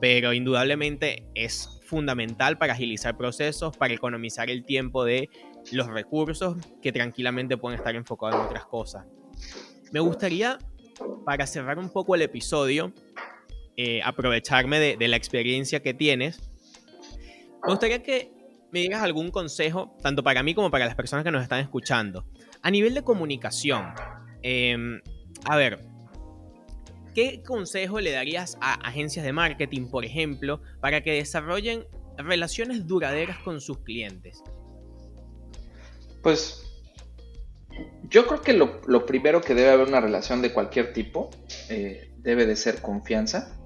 Pero 0.00 0.32
indudablemente 0.32 1.26
es 1.34 1.80
fundamental 1.86 2.56
para 2.56 2.74
agilizar 2.74 3.16
procesos, 3.16 3.76
para 3.76 3.94
economizar 3.94 4.48
el 4.48 4.64
tiempo 4.64 5.04
de 5.04 5.28
los 5.70 5.86
recursos 5.86 6.56
que 6.80 6.92
tranquilamente 6.92 7.56
pueden 7.56 7.78
estar 7.78 7.94
enfocados 7.94 8.40
en 8.40 8.46
otras 8.46 8.66
cosas. 8.66 9.06
Me 9.92 10.00
gustaría, 10.00 10.58
para 11.24 11.46
cerrar 11.46 11.78
un 11.78 11.90
poco 11.90 12.14
el 12.14 12.22
episodio, 12.22 12.92
eh, 13.76 14.02
aprovecharme 14.02 14.78
de, 14.80 15.08
la 15.08 15.16
experiencia 15.16 15.80
que 15.80 15.94
tienes. 15.94 16.40
Me 17.64 17.70
gustaría 17.70 18.02
que 18.02 18.32
me 18.70 18.80
digas 18.80 19.02
algún 19.02 19.30
consejo, 19.30 19.96
tanto 20.02 20.22
para 20.22 20.42
mí 20.42 20.54
como 20.54 20.70
para 20.70 20.86
las 20.86 20.94
personas 20.94 21.24
que 21.24 21.30
nos 21.30 21.42
están 21.42 21.60
escuchando. 21.60 22.26
A 22.62 22.70
nivel 22.70 22.94
de 22.94 23.02
comunicación, 23.02 23.92
em, 24.42 25.00
a 25.44 25.56
ver, 25.56 25.92
¿Qué 27.14 27.42
consejo 27.42 28.00
le 28.00 28.10
darías 28.10 28.56
a 28.62 28.72
agencias 28.88 29.24
de 29.24 29.34
marketing, 29.34 29.88
por 29.88 30.06
ejemplo, 30.06 30.62
para 30.80 31.02
que 31.02 31.12
desarrollen 31.12 31.84
relaciones 32.16 32.86
duraderas 32.86 33.36
con 33.40 33.60
sus 33.60 33.80
clientes? 33.80 34.42
Pues 36.22 36.62
yo 38.08 38.26
creo 38.26 38.42
que 38.42 38.52
lo, 38.52 39.06
primero 39.06 39.40
que 39.40 39.54
debe 39.54 39.70
haber 39.70 39.88
una 39.88 40.00
relación 40.00 40.42
de 40.42 40.52
cualquier 40.52 40.92
tipo 40.92 41.30
eh, 41.68 42.12
debe 42.18 42.46
de 42.46 42.56
ser 42.56 42.82
confianza. 42.82 43.56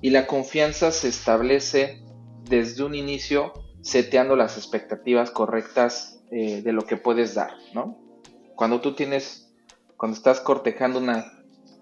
Y 0.00 0.10
la 0.10 0.26
confianza 0.26 0.92
se 0.92 1.08
establece 1.08 2.04
desde 2.44 2.84
un 2.84 2.94
inicio 2.94 3.52
seteando 3.80 4.36
las 4.36 4.56
expectativas 4.58 5.30
correctas 5.30 6.20
eh, 6.30 6.62
de 6.62 6.72
lo 6.72 6.82
que 6.82 6.96
puedes 6.96 7.34
dar, 7.34 7.52
¿no? 7.74 7.98
Cuando 8.54 8.80
tú 8.80 8.94
tienes, 8.94 9.50
cuando 9.96 10.16
estás 10.16 10.40
cortejando 10.40 10.98
una, 10.98 11.32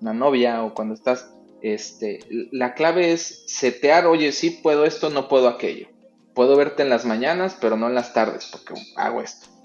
una 0.01 0.15
novia 0.15 0.63
o 0.63 0.73
cuando 0.73 0.95
estás, 0.95 1.33
este, 1.63 2.21
la 2.53 2.75
clave 2.75 3.13
es 3.13 3.45
setear, 3.49 4.07
oye, 4.07 4.31
sí 4.33 4.51
puedo 4.63 4.85
esto, 4.85 5.11
no 5.11 5.29
puedo 5.29 5.49
aquello. 5.49 5.89
Puedo 6.35 6.57
verte 6.57 6.83
en 6.83 6.91
las 6.91 7.05
mañanas, 7.07 7.57
pero 7.61 7.77
no 7.77 7.89
en 7.89 7.95
las 7.95 8.13
tardes, 8.13 8.49
porque 8.53 8.75
hago 8.97 9.21
esto. 9.21 9.56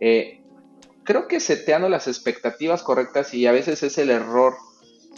Eh, 0.00 0.40
creo 1.04 1.28
que 1.28 1.40
seteando 1.40 1.88
las 1.88 2.08
expectativas 2.08 2.82
correctas 2.82 3.34
y 3.34 3.46
a 3.46 3.52
veces 3.52 3.82
es 3.82 3.98
el 3.98 4.10
error 4.10 4.54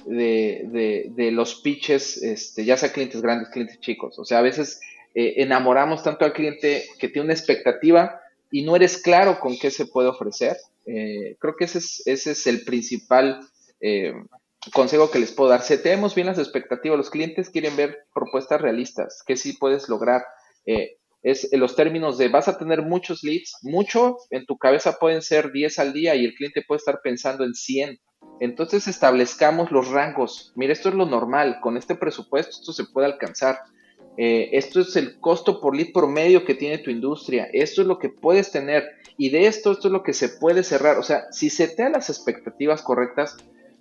de, 0.04 1.30
los 1.32 1.54
pitches, 1.56 2.22
este, 2.22 2.64
ya 2.64 2.76
sea 2.76 2.92
clientes 2.92 3.22
grandes, 3.22 3.48
clientes 3.50 3.80
chicos. 3.80 4.18
O 4.18 4.24
sea, 4.24 4.38
a 4.38 4.42
veces 4.42 4.80
eh, 5.14 5.34
enamoramos 5.38 6.02
tanto 6.02 6.24
al 6.24 6.32
cliente 6.32 6.84
que 6.98 7.08
tiene 7.08 7.26
una 7.26 7.34
expectativa 7.34 8.20
y 8.50 8.62
no 8.62 8.76
eres 8.76 8.98
claro 8.98 9.38
con 9.38 9.56
qué 9.58 9.70
se 9.70 9.86
puede 9.86 10.08
ofrecer. 10.08 10.56
Eh, 10.86 11.36
creo 11.38 11.54
que 11.56 11.64
ese 11.64 11.78
es, 12.04 12.46
el 12.46 12.64
principal 12.64 13.40
consejo 14.72 15.10
que 15.10 15.18
les 15.18 15.32
puedo 15.32 15.50
dar. 15.50 15.62
Seteemos 15.62 16.14
bien 16.14 16.26
las 16.26 16.38
expectativas. 16.38 16.98
Los 16.98 17.10
clientes 17.10 17.50
quieren 17.50 17.76
ver 17.76 18.06
propuestas 18.14 18.60
realistas, 18.60 19.22
que 19.26 19.36
sí 19.36 19.54
puedes 19.54 19.88
lograr. 19.88 20.24
Es 21.22 21.52
en 21.52 21.60
los 21.60 21.76
términos 21.76 22.18
de 22.18 22.28
vas 22.28 22.48
a 22.48 22.58
tener 22.58 22.82
muchos 22.82 23.22
leads, 23.22 23.58
mucho 23.62 24.16
en 24.30 24.46
tu 24.46 24.58
cabeza 24.58 24.98
pueden 24.98 25.22
ser 25.22 25.52
10 25.52 25.78
al 25.78 25.92
día 25.92 26.14
y 26.14 26.24
el 26.24 26.34
cliente 26.34 26.62
puede 26.66 26.78
estar 26.78 27.00
pensando 27.02 27.44
en 27.44 27.54
100 27.54 28.00
entonces 28.42 28.88
establezcamos 28.88 29.70
los 29.70 29.88
rangos. 29.88 30.52
Mira, 30.56 30.72
esto 30.72 30.88
es 30.88 30.96
lo 30.96 31.06
normal. 31.06 31.58
Con 31.60 31.76
este 31.76 31.94
presupuesto 31.94 32.50
esto 32.50 32.72
se 32.72 32.84
puede 32.92 33.06
alcanzar. 33.06 33.58
Eh, 34.16 34.50
esto 34.52 34.80
es 34.80 34.96
el 34.96 35.20
costo 35.20 35.60
por 35.60 35.76
lead 35.76 35.92
promedio 35.94 36.44
que 36.44 36.54
tiene 36.54 36.78
tu 36.78 36.90
industria. 36.90 37.48
Esto 37.52 37.82
es 37.82 37.86
lo 37.86 38.00
que 38.00 38.08
puedes 38.08 38.50
tener. 38.50 38.84
Y 39.16 39.30
de 39.30 39.46
esto, 39.46 39.70
esto 39.70 39.88
es 39.88 39.92
lo 39.92 40.02
que 40.02 40.12
se 40.12 40.28
puede 40.28 40.64
cerrar. 40.64 40.98
O 40.98 41.04
sea, 41.04 41.30
si 41.30 41.50
se 41.50 41.68
te 41.68 41.84
dan 41.84 41.92
las 41.92 42.10
expectativas 42.10 42.82
correctas, 42.82 43.36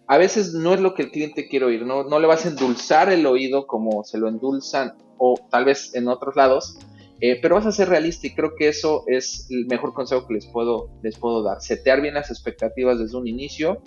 a 0.05 0.19
veces 0.19 0.53
no 0.53 0.75
es 0.75 0.79
lo 0.79 0.93
que 0.93 1.03
el 1.03 1.11
cliente 1.11 1.47
quiere 1.47 1.65
oír. 1.65 1.83
No, 1.83 2.03
no 2.03 2.19
le 2.19 2.27
vas 2.27 2.45
a 2.45 2.49
endulzar 2.49 3.11
el 3.11 3.25
oído 3.25 3.65
como 3.65 4.03
se 4.03 4.19
lo 4.19 4.27
endulzan 4.27 4.93
o 5.17 5.39
tal 5.49 5.65
vez 5.65 5.95
en 5.95 6.07
otros 6.07 6.35
lados. 6.35 6.77
Eh, 7.21 7.39
pero 7.39 7.55
vas 7.55 7.67
a 7.67 7.71
ser 7.71 7.87
realista 7.87 8.27
y 8.27 8.33
creo 8.33 8.55
que 8.57 8.67
eso 8.67 9.03
es 9.07 9.47
el 9.51 9.67
mejor 9.67 9.93
consejo 9.93 10.27
que 10.27 10.33
les 10.33 10.47
puedo, 10.47 10.89
les 11.03 11.17
puedo 11.17 11.43
dar. 11.43 11.61
Setear 11.61 12.01
bien 12.01 12.15
las 12.15 12.31
expectativas 12.31 12.99
desde 12.99 13.15
un 13.15 13.27
inicio 13.27 13.81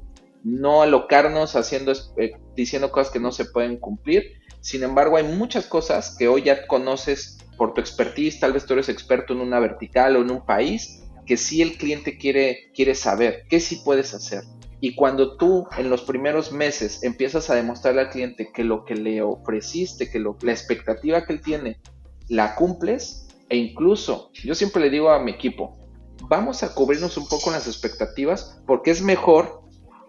no 0.44 0.82
alocarnos 0.82 1.56
haciendo, 1.56 1.92
eh, 2.18 2.32
diciendo 2.54 2.92
cosas 2.92 3.12
que 3.12 3.18
no 3.18 3.32
se 3.32 3.46
pueden 3.46 3.78
cumplir. 3.78 4.34
Sin 4.60 4.82
embargo, 4.82 5.16
hay 5.16 5.24
muchas 5.24 5.66
cosas 5.66 6.14
que 6.16 6.28
hoy 6.28 6.42
ya 6.42 6.66
conoces 6.66 7.38
por 7.56 7.74
tu 7.74 7.80
expertise, 7.80 8.40
tal 8.40 8.52
vez 8.52 8.66
tú 8.66 8.74
eres 8.74 8.88
experto 8.88 9.32
en 9.32 9.40
una 9.40 9.58
vertical 9.58 10.16
o 10.16 10.22
en 10.22 10.30
un 10.30 10.44
país, 10.44 11.02
que 11.26 11.36
sí 11.36 11.62
el 11.62 11.78
cliente 11.78 12.18
quiere, 12.18 12.70
quiere 12.74 12.94
saber, 12.94 13.44
qué 13.48 13.58
sí 13.58 13.80
puedes 13.84 14.12
hacer. 14.12 14.44
Y 14.80 14.94
cuando 14.94 15.38
tú 15.38 15.66
en 15.78 15.88
los 15.88 16.02
primeros 16.02 16.52
meses 16.52 17.02
empiezas 17.02 17.48
a 17.48 17.54
demostrarle 17.54 18.02
al 18.02 18.10
cliente 18.10 18.50
que 18.52 18.64
lo 18.64 18.84
que 18.84 18.96
le 18.96 19.22
ofreciste, 19.22 20.10
que 20.10 20.18
lo, 20.18 20.36
la 20.42 20.52
expectativa 20.52 21.24
que 21.24 21.32
él 21.32 21.40
tiene, 21.40 21.78
la 22.28 22.54
cumples, 22.54 23.23
e 23.48 23.56
incluso 23.56 24.30
yo 24.32 24.54
siempre 24.54 24.82
le 24.82 24.90
digo 24.90 25.10
a 25.10 25.18
mi 25.18 25.32
equipo, 25.32 25.78
vamos 26.28 26.62
a 26.62 26.74
cubrirnos 26.74 27.16
un 27.16 27.28
poco 27.28 27.50
las 27.50 27.66
expectativas 27.66 28.62
porque 28.66 28.90
es 28.90 29.02
mejor 29.02 29.62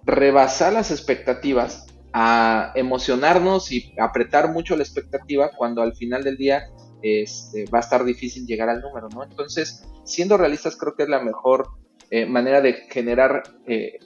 rebasar 0.03 0.73
las 0.73 0.91
expectativas, 0.91 1.85
a 2.17 2.71
emocionarnos 2.75 3.73
y 3.73 3.93
apretar 3.99 4.49
mucho 4.49 4.77
la 4.77 4.83
expectativa 4.83 5.51
cuando 5.57 5.81
al 5.81 5.95
final 5.95 6.23
del 6.23 6.37
día 6.37 6.63
este, 7.01 7.65
va 7.65 7.79
a 7.79 7.81
estar 7.81 8.05
difícil 8.05 8.45
llegar 8.45 8.69
al 8.69 8.79
número, 8.79 9.09
¿no? 9.09 9.23
Entonces, 9.23 9.83
siendo 10.05 10.37
realistas, 10.37 10.77
creo 10.77 10.95
que 10.95 11.03
es 11.03 11.09
la 11.09 11.19
mejor 11.19 11.67
eh, 12.09 12.25
manera 12.25 12.61
de 12.61 12.73
generar 12.89 13.43
eh, 13.67 13.99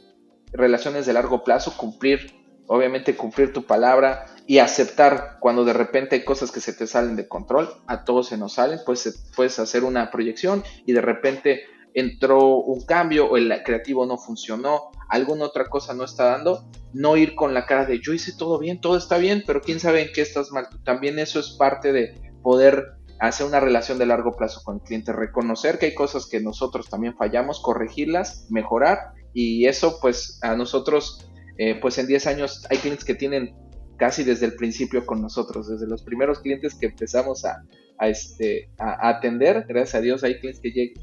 relaciones 0.52 1.06
de 1.06 1.14
largo 1.14 1.44
plazo, 1.44 1.78
cumplir, 1.78 2.34
obviamente 2.70 3.16
cumplir 3.16 3.52
tu 3.52 3.64
palabra 3.64 4.28
y 4.46 4.60
aceptar 4.60 5.38
cuando 5.40 5.66
de 5.66 5.74
repente 5.74 6.16
hay 6.16 6.24
cosas 6.24 6.52
que 6.52 6.62
se 6.62 6.72
te 6.72 6.86
salen 6.86 7.16
de 7.16 7.28
control, 7.28 7.68
a 7.88 8.04
todos 8.04 8.28
se 8.28 8.38
nos 8.38 8.54
salen, 8.54 8.80
pues 8.86 9.26
puedes 9.36 9.58
hacer 9.58 9.84
una 9.84 10.12
proyección 10.12 10.64
y 10.86 10.94
de 10.94 11.02
repente 11.02 11.64
entró 11.96 12.58
un 12.58 12.86
cambio 12.86 13.26
o 13.26 13.38
el 13.38 13.52
creativo 13.64 14.06
no 14.06 14.20
funcionó, 14.20 14.92
alguna 15.10 15.46
otra 15.46 15.66
cosa 15.66 15.96
no 15.96 16.04
está 16.04 16.26
dando, 16.26 16.70
no 16.94 17.18
ir 17.18 17.34
con 17.34 17.56
la 17.56 17.66
cara 17.66 17.86
de 17.86 18.00
yo 18.02 18.14
hice 18.14 18.34
todo 18.38 18.60
bien, 18.60 18.80
todo 18.80 18.98
está 18.98 19.18
bien, 19.18 19.44
pero 19.48 19.62
quién 19.62 19.80
sabe 19.80 20.04
en 20.04 20.14
qué 20.14 20.22
estás 20.22 20.52
mal. 20.52 20.68
También 20.86 21.18
eso 21.18 21.40
es 21.40 21.56
parte 21.58 21.92
de 21.92 22.22
poder 22.44 22.94
hacer 23.20 23.48
una 23.48 23.60
relación 23.60 23.98
de 23.98 24.06
largo 24.06 24.38
plazo 24.38 24.62
con 24.64 24.76
el 24.76 24.82
cliente, 24.84 25.12
reconocer 25.12 25.80
que 25.80 25.88
hay 25.88 25.96
cosas 25.96 26.28
que 26.28 26.40
nosotros 26.40 26.88
también 26.88 27.18
fallamos, 27.18 27.62
corregirlas, 27.62 28.46
mejorar 28.52 29.14
y 29.34 29.66
eso 29.66 29.98
pues 30.00 30.38
a 30.44 30.56
nosotros 30.56 31.26
eh, 31.60 31.78
pues 31.82 31.98
en 31.98 32.08
10 32.08 32.26
años 32.28 32.66
hay 32.70 32.78
clientes 32.78 33.04
que 33.04 33.16
tienen 33.16 33.54
casi 33.98 34.24
desde 34.24 34.46
el 34.46 34.56
principio 34.56 35.06
con 35.06 35.22
nosotros, 35.22 35.68
desde 35.68 35.88
los 35.88 36.04
primeros 36.04 36.40
clientes 36.40 36.74
que 36.74 36.86
empezamos 36.86 37.44
a, 37.44 37.66
este, 38.00 38.70
atender. 38.78 39.66
Gracias 39.68 39.96
a 39.96 40.00
Dios 40.02 40.24
hay 40.24 40.40
clientes 40.40 40.62
que 40.62 40.94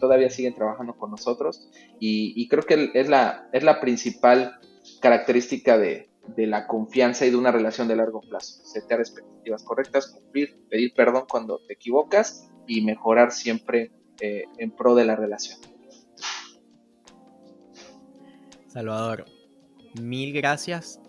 todavía, 0.00 0.30
siguen 0.30 0.54
trabajando 0.54 0.94
con 0.96 1.10
nosotros 1.10 1.68
y, 2.00 2.48
creo 2.48 2.62
que 2.62 2.90
es 2.94 3.08
la, 3.10 3.78
principal 3.82 4.58
característica 5.02 5.76
de, 5.76 6.08
de, 6.34 6.46
la 6.46 6.66
confianza 6.66 7.26
y 7.26 7.30
de 7.30 7.36
una 7.36 7.52
relación 7.52 7.86
de 7.86 7.96
largo 7.96 8.22
plazo. 8.22 8.64
Setear 8.64 9.00
expectativas 9.00 9.62
correctas, 9.64 10.06
cumplir, 10.06 10.56
pedir 10.70 10.94
perdón 10.94 11.24
cuando 11.30 11.60
te 11.68 11.74
equivocas 11.74 12.48
y 12.66 12.80
mejorar 12.80 13.32
siempre 13.32 13.92
eh, 14.22 14.44
en 14.56 14.70
pro 14.70 14.94
de 14.94 15.04
la 15.04 15.14
relación. 15.14 15.60
Salvador, 18.68 19.26
mil 19.94 20.32
gracias. 20.32 21.00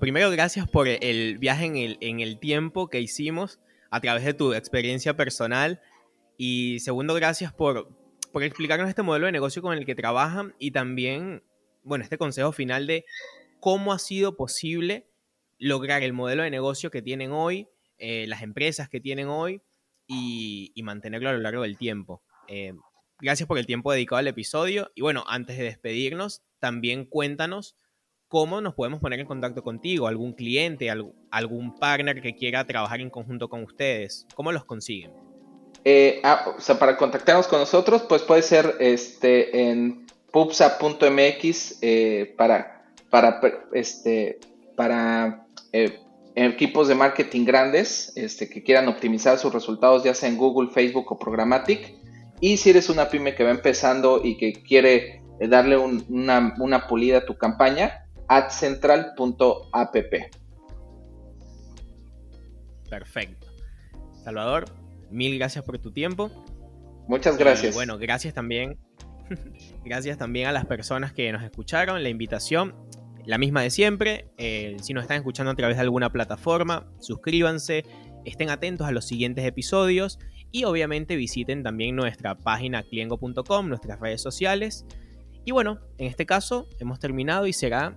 Primero, 0.00 0.30
gracias 0.30 0.68
por 0.68 0.88
el 0.88 1.38
viaje 1.38 1.66
en 1.66 1.76
el, 1.76 1.98
en 2.00 2.20
el 2.20 2.38
tiempo 2.38 2.88
que 2.88 3.00
hicimos 3.00 3.60
a 3.90 4.00
través 4.00 4.24
de 4.24 4.34
tu 4.34 4.52
experiencia 4.52 5.16
personal. 5.16 5.80
Y 6.36 6.80
segundo, 6.80 7.14
gracias 7.14 7.52
por, 7.52 7.88
por 8.32 8.42
explicarnos 8.42 8.88
este 8.88 9.02
modelo 9.02 9.26
de 9.26 9.32
negocio 9.32 9.62
con 9.62 9.76
el 9.76 9.86
que 9.86 9.94
trabajan 9.94 10.54
y 10.58 10.72
también, 10.72 11.42
bueno, 11.82 12.04
este 12.04 12.18
consejo 12.18 12.52
final 12.52 12.86
de 12.86 13.04
cómo 13.60 13.92
ha 13.92 13.98
sido 13.98 14.36
posible 14.36 15.08
lograr 15.58 16.02
el 16.02 16.12
modelo 16.12 16.42
de 16.42 16.50
negocio 16.50 16.90
que 16.90 17.02
tienen 17.02 17.32
hoy, 17.32 17.68
eh, 17.98 18.26
las 18.28 18.42
empresas 18.42 18.88
que 18.88 19.00
tienen 19.00 19.28
hoy 19.28 19.62
y, 20.06 20.72
mantenerlo 20.82 21.30
a 21.30 21.32
lo 21.32 21.38
largo 21.38 21.62
del 21.62 21.76
tiempo. 21.78 22.22
Eh, 22.48 22.74
gracias 23.20 23.48
por 23.48 23.58
el 23.58 23.66
tiempo 23.66 23.90
dedicado 23.90 24.18
al 24.18 24.28
episodio 24.28 24.92
y 24.94 25.00
bueno, 25.00 25.24
antes 25.26 25.56
de 25.56 25.64
despedirnos, 25.64 26.42
también 26.60 27.06
cuéntanos 27.06 27.76
cómo 28.28 28.60
nos 28.60 28.74
podemos 28.74 29.00
poner 29.00 29.20
en 29.20 29.26
contacto 29.26 29.62
contigo, 29.62 30.06
algún 30.06 30.32
cliente, 30.32 30.90
algún 31.30 31.78
partner 31.78 32.20
que 32.20 32.34
quiera 32.34 32.66
trabajar 32.66 33.00
en 33.00 33.10
conjunto 33.10 33.48
con 33.48 33.62
ustedes. 33.62 34.26
¿Cómo 34.34 34.52
los 34.52 34.64
consiguen? 34.64 35.12
Eh, 35.84 36.20
ah, 36.24 36.54
o 36.56 36.60
sea, 36.60 36.78
para 36.78 36.96
contactarnos 36.96 37.46
con 37.46 37.60
nosotros, 37.60 38.02
pues 38.08 38.22
puede 38.22 38.42
ser 38.42 38.76
este, 38.80 39.68
en 39.68 40.06
pupsa.mx 40.32 41.78
eh, 41.80 42.34
para, 42.36 42.90
para, 43.08 43.40
este, 43.72 44.40
para 44.74 45.46
eh, 45.72 46.00
equipos 46.34 46.88
de 46.88 46.96
marketing 46.96 47.44
grandes 47.44 48.12
este, 48.16 48.48
que 48.48 48.64
quieran 48.64 48.88
optimizar 48.88 49.38
sus 49.38 49.54
resultados, 49.54 50.02
ya 50.02 50.12
sea 50.12 50.28
en 50.28 50.36
Google, 50.36 50.70
Facebook 50.72 51.12
o 51.12 51.18
Programmatic. 51.18 51.94
Y 52.40 52.56
si 52.56 52.70
eres 52.70 52.90
una 52.90 53.08
pyme 53.08 53.36
que 53.36 53.44
va 53.44 53.50
empezando 53.50 54.20
y 54.22 54.36
que 54.36 54.52
quiere 54.52 55.22
darle 55.38 55.76
una, 55.78 56.54
una 56.58 56.86
pulida 56.88 57.18
a 57.18 57.24
tu 57.24 57.38
campaña, 57.38 58.05
adcentral.app. 58.28 59.96
Perfecto. 62.88 63.46
Salvador, 64.24 64.64
mil 65.10 65.36
gracias 65.38 65.64
por 65.64 65.78
tu 65.78 65.92
tiempo. 65.92 66.30
Muchas 67.08 67.38
gracias. 67.38 67.74
bueno, 67.74 67.98
gracias 67.98 68.34
también. 68.34 68.78
gracias 69.84 70.18
también 70.18 70.48
a 70.48 70.52
las 70.52 70.66
personas 70.66 71.12
que 71.12 71.30
nos 71.32 71.42
escucharon, 71.42 72.02
la 72.02 72.08
invitación, 72.08 72.74
la 73.24 73.38
misma 73.38 73.62
de 73.62 73.70
siempre. 73.70 74.28
Eh, 74.38 74.76
si 74.82 74.94
nos 74.94 75.02
están 75.02 75.18
escuchando 75.18 75.52
a 75.52 75.54
través 75.54 75.76
de 75.76 75.82
alguna 75.82 76.10
plataforma, 76.10 76.86
suscríbanse, 77.00 77.84
estén 78.24 78.50
atentos 78.50 78.86
a 78.86 78.92
los 78.92 79.04
siguientes 79.04 79.44
episodios 79.44 80.18
y 80.50 80.64
obviamente 80.64 81.16
visiten 81.16 81.62
también 81.62 81.96
nuestra 81.96 82.36
página 82.36 82.82
cliengo.com, 82.82 83.68
nuestras 83.68 84.00
redes 84.00 84.22
sociales. 84.22 84.86
Y 85.44 85.52
bueno, 85.52 85.80
en 85.98 86.06
este 86.06 86.26
caso 86.26 86.68
hemos 86.80 86.98
terminado 86.98 87.46
y 87.46 87.52
será 87.52 87.96